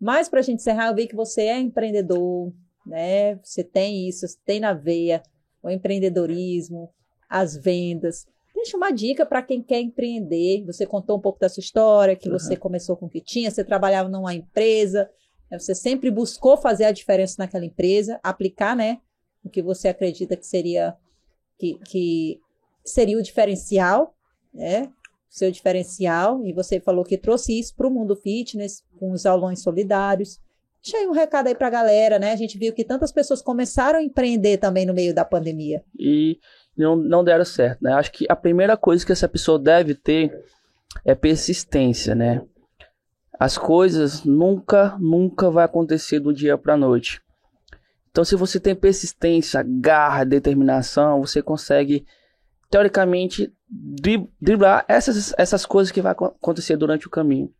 [0.00, 2.52] Mas para a gente encerrar, eu vi que você é empreendedor,
[2.86, 3.34] né?
[3.42, 5.24] Você tem isso, você tem na veia
[5.60, 6.90] o empreendedorismo,
[7.28, 8.28] as vendas.
[8.54, 10.64] Deixa uma dica para quem quer empreender.
[10.66, 13.64] Você contou um pouco da sua história, que você começou com o que tinha, você
[13.64, 15.10] trabalhava numa empresa,
[15.50, 15.58] né?
[15.58, 19.00] você sempre buscou fazer a diferença naquela empresa, aplicar, né?
[19.44, 20.96] O que você acredita que seria
[21.58, 22.40] que, que
[22.84, 24.14] seria o diferencial,
[24.52, 24.90] né?
[25.28, 29.62] Seu diferencial, e você falou que trouxe isso para o mundo fitness, com os aulões
[29.62, 30.40] solidários.
[30.82, 32.32] Deixa aí um recado aí para a galera, né?
[32.32, 35.82] A gente viu que tantas pessoas começaram a empreender também no meio da pandemia.
[35.98, 36.38] e
[36.76, 37.92] não, não deram certo, né?
[37.92, 40.32] Acho que a primeira coisa que essa pessoa deve ter
[41.04, 42.42] é persistência, né?
[43.38, 47.20] As coisas nunca, nunca vai acontecer do dia para noite.
[48.10, 52.06] Então, se você tem persistência, garra, determinação, você consegue,
[52.70, 57.52] teoricamente, dri- driblar essas, essas coisas que vai acon- acontecer durante o caminho.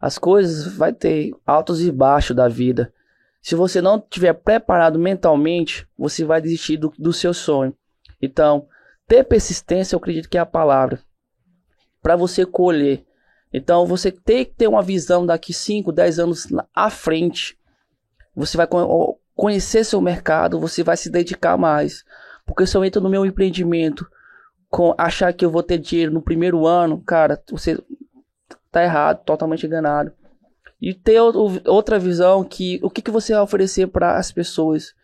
[0.00, 2.92] As coisas vai ter altos e baixos da vida.
[3.40, 7.74] Se você não estiver preparado mentalmente, você vai desistir do, do seu sonho.
[8.20, 8.66] Então,
[9.06, 11.00] ter persistência, eu acredito que é a palavra.
[12.02, 13.04] Para você colher.
[13.52, 17.56] Então, você tem que ter uma visão daqui 5, 10 anos à frente.
[18.34, 18.66] Você vai
[19.36, 22.04] conhecer seu mercado, você vai se dedicar mais.
[22.46, 24.08] Porque se eu entro no meu empreendimento
[24.68, 27.78] com achar que eu vou ter dinheiro no primeiro ano, cara, você
[28.72, 30.10] tá errado, totalmente enganado.
[30.80, 34.94] E ter outra visão que o que, que você vai oferecer para as pessoas.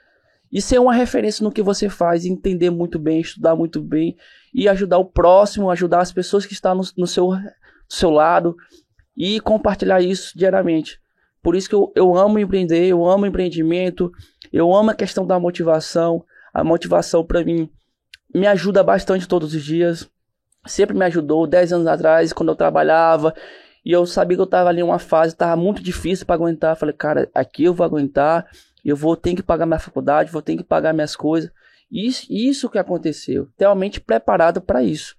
[0.51, 4.16] E ser uma referência no que você faz, entender muito bem, estudar muito bem
[4.53, 7.30] e ajudar o próximo, ajudar as pessoas que estão no, no seu,
[7.89, 8.55] seu lado
[9.16, 11.01] e compartilhar isso diariamente.
[11.43, 14.12] Por isso que eu, eu amo empreender, eu amo empreendimento,
[14.53, 16.24] eu amo a questão da motivação.
[16.55, 17.68] A motivação para mim
[18.34, 20.09] me ajuda bastante todos os dias.
[20.66, 21.47] Sempre me ajudou.
[21.47, 23.34] Dez anos atrás, quando eu trabalhava,
[23.84, 26.76] e eu sabia que eu estava ali em uma fase, estava muito difícil para aguentar.
[26.76, 28.47] Falei, cara, aqui eu vou aguentar,
[28.84, 31.51] eu vou ter que pagar minha faculdade, vou ter que pagar minhas coisas.
[31.90, 33.49] Isso, isso que aconteceu.
[33.59, 35.16] Realmente preparado para isso.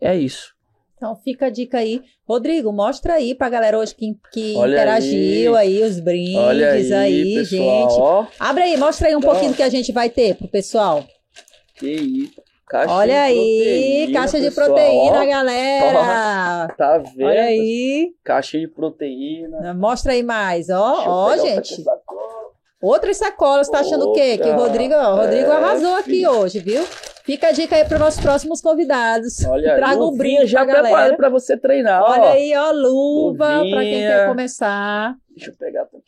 [0.00, 0.54] É isso.
[1.00, 2.02] Então fica a dica aí.
[2.28, 7.34] Rodrigo, mostra aí pra galera hoje que, que interagiu aí, os brindes Olha aí, aí,
[7.36, 7.80] pessoal.
[7.88, 7.98] gente.
[7.98, 9.30] Ó, Abre aí, mostra aí um Então.
[9.30, 11.02] pouquinho do que a gente vai ter pro pessoal.
[11.78, 12.42] que isso.
[12.68, 13.34] Caixa Olha aí,
[14.04, 14.66] proteína, caixa de pessoal.
[14.68, 16.68] proteína, Ó, galera.
[16.78, 17.26] Tá vendo?
[17.26, 18.10] Olha aí.
[18.22, 19.74] Caixinha de proteína.
[19.74, 21.04] Mostra aí mais, ó.
[21.08, 21.82] Ó, gente.
[22.82, 24.38] Outras sacolas, tá achando o quê?
[24.38, 24.56] Que o.
[24.56, 26.30] Rodrigo, ó, o Rodrigo É, arrasou aqui filho.
[26.30, 26.82] hoje, viu?
[27.24, 29.44] Fica a dica aí para nossos próximos convidados.
[29.44, 32.02] Olha, Traga um brinde já preparado pra você treinar.
[32.02, 32.32] Olha ó.
[32.32, 35.14] aí, ó, luva para quem quer começar.
[35.36, 36.00] Deixa eu pegar aqui.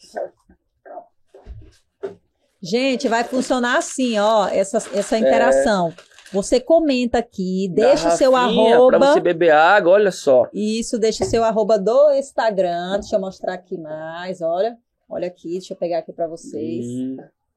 [2.61, 5.93] Gente, vai funcionar assim, ó, essa, essa interação.
[6.33, 8.99] Você comenta aqui, deixa o seu arroba.
[8.99, 10.49] Pra você beber água, olha só.
[10.55, 13.01] Isso, deixa o seu arroba do Instagram.
[13.01, 14.77] Deixa eu mostrar aqui mais, olha.
[15.09, 16.87] Olha aqui, deixa eu pegar aqui para vocês.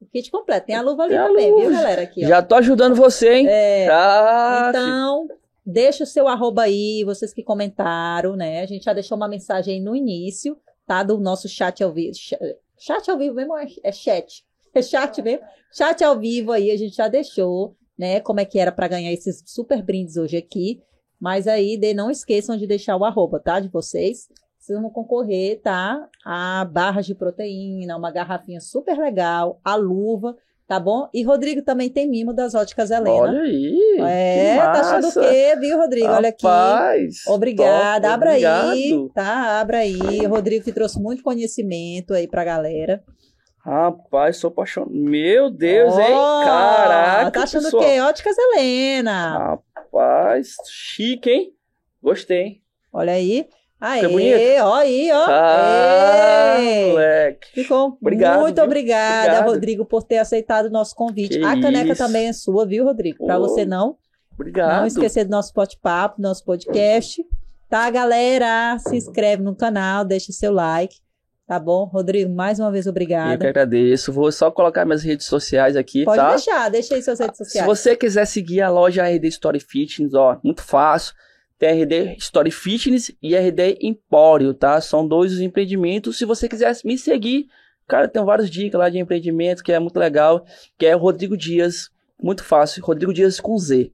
[0.00, 0.66] O kit completo.
[0.66, 1.62] Tem a luva ali Tem a também, luva.
[1.62, 2.02] viu, galera?
[2.02, 2.28] Aqui, ó.
[2.28, 3.46] Já tô ajudando você, hein?
[3.48, 4.66] É, Ah.
[4.68, 5.28] Então,
[5.64, 8.60] deixa o seu arroba aí, vocês que comentaram, né?
[8.60, 11.02] A gente já deixou uma mensagem aí no início, tá?
[11.02, 12.14] Do nosso chat ao vivo.
[12.14, 12.34] Ch-
[12.78, 14.44] Chat ao vivo mesmo ou é, é chat?
[14.74, 15.42] É chat mesmo?
[15.72, 18.20] Chat ao vivo aí, a gente já deixou, né?
[18.20, 20.82] Como é que era para ganhar esses super brindes hoje aqui.
[21.18, 23.58] Mas aí, de, não esqueçam de deixar o arroba, tá?
[23.58, 24.28] De vocês.
[24.68, 26.08] Vão concorrer, tá?
[26.24, 30.36] A barras de proteína, uma garrafinha super legal, a luva,
[30.66, 31.08] tá bom?
[31.14, 33.10] E Rodrigo também tem mimo das óticas Helena.
[33.16, 33.96] Olha aí.
[34.00, 36.08] É, tá achando o quê, viu, Rodrigo?
[36.08, 36.44] Olha aqui.
[36.46, 39.12] Rapaz, Obrigada, top, abra aí, obrigado.
[39.14, 39.60] tá?
[39.60, 39.96] Abra aí.
[40.26, 43.02] O Rodrigo que trouxe muito conhecimento aí pra galera.
[43.64, 44.92] Rapaz, sou apaixonado.
[44.94, 46.12] Meu Deus, hein?
[46.14, 47.82] Ó, Caraca, Tá achando pessoal.
[47.82, 48.00] o quê?
[48.00, 49.58] Óticas Helena.
[49.74, 51.52] Rapaz, chique, hein?
[52.02, 52.62] Gostei, hein?
[52.92, 53.48] Olha aí.
[53.80, 54.62] Aí, Fica bonito?
[54.62, 55.26] ó aí, ó.
[55.28, 56.90] Ah, Ei.
[56.90, 57.48] moleque.
[57.52, 58.64] Ficou Obrigado, muito viu?
[58.64, 59.46] obrigada, Obrigado.
[59.50, 61.38] Rodrigo, por ter aceitado o nosso convite.
[61.38, 62.02] Que a caneca isso.
[62.02, 63.26] também é sua, viu, Rodrigo?
[63.26, 63.96] Pra Ô, você não
[64.34, 64.80] Obrigado.
[64.80, 67.22] Não esquecer do nosso bate-papo, do nosso podcast.
[67.70, 68.78] Tá, galera?
[68.78, 70.96] Se inscreve no canal, deixa seu like.
[71.46, 71.84] Tá bom?
[71.84, 72.86] Rodrigo, mais uma vez,
[73.34, 74.12] Eu que agradeço.
[74.12, 76.30] Vou só colocar minhas redes sociais aqui, Pode tá?
[76.30, 77.66] deixar, deixa aí suas redes Se sociais.
[77.66, 81.14] você quiser seguir a loja RD Story Fitness, ó, muito fácil.
[81.58, 84.80] Tem RD Story Fitness e RD Empório, tá?
[84.80, 86.18] São dois os empreendimentos.
[86.18, 87.48] Se você quiser me seguir,
[87.88, 90.44] cara, tem várias dicas lá de empreendimentos que é muito legal,
[90.78, 91.90] que é Rodrigo Dias,
[92.22, 93.90] muito fácil, Rodrigo Dias com Z.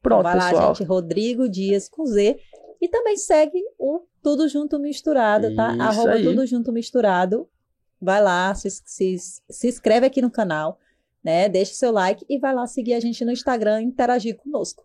[0.00, 0.68] Pronto, Então vai pessoal.
[0.68, 2.38] lá, gente, Rodrigo Dias com Z.
[2.80, 5.72] E também segue o Tudo Junto Misturado, tá?
[5.72, 6.24] Isso Arroba aí.
[6.24, 7.48] Tudo Junto Misturado.
[8.00, 9.16] Vai lá, se, se,
[9.48, 10.78] se inscreve aqui no canal,
[11.22, 11.48] né?
[11.48, 14.84] Deixa seu like e vai lá seguir a gente no Instagram e interagir conosco.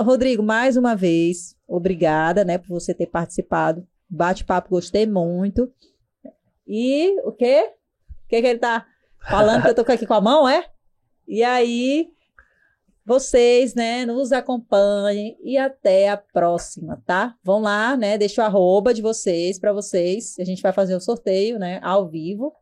[0.00, 3.86] Rodrigo, mais uma vez, obrigada, né, por você ter participado.
[4.08, 5.70] Bate-papo, gostei muito.
[6.66, 7.70] E o quê?
[8.24, 8.86] O que, que ele tá
[9.28, 10.66] falando que eu tô aqui com a mão, é?
[11.28, 12.10] E aí,
[13.04, 17.36] vocês, né, nos acompanhem e até a próxima, tá?
[17.42, 20.36] Vão lá, né, deixa o arroba de vocês para vocês.
[20.38, 22.54] A gente vai fazer o sorteio, né, ao vivo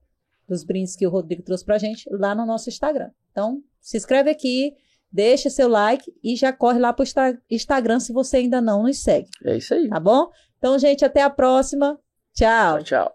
[0.48, 3.10] dos brindes que o Rodrigo trouxe pra gente lá no nosso Instagram.
[3.30, 4.74] Então, se inscreve aqui,
[5.10, 7.06] deixa seu like e já corre lá para o
[7.50, 9.28] Instagram se você ainda não nos segue.
[9.44, 9.88] É isso aí.
[9.88, 10.30] Tá bom?
[10.58, 11.98] Então, gente, até a próxima.
[12.34, 12.82] Tchau.
[12.82, 13.12] Tchau.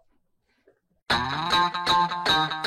[1.10, 2.62] tchau.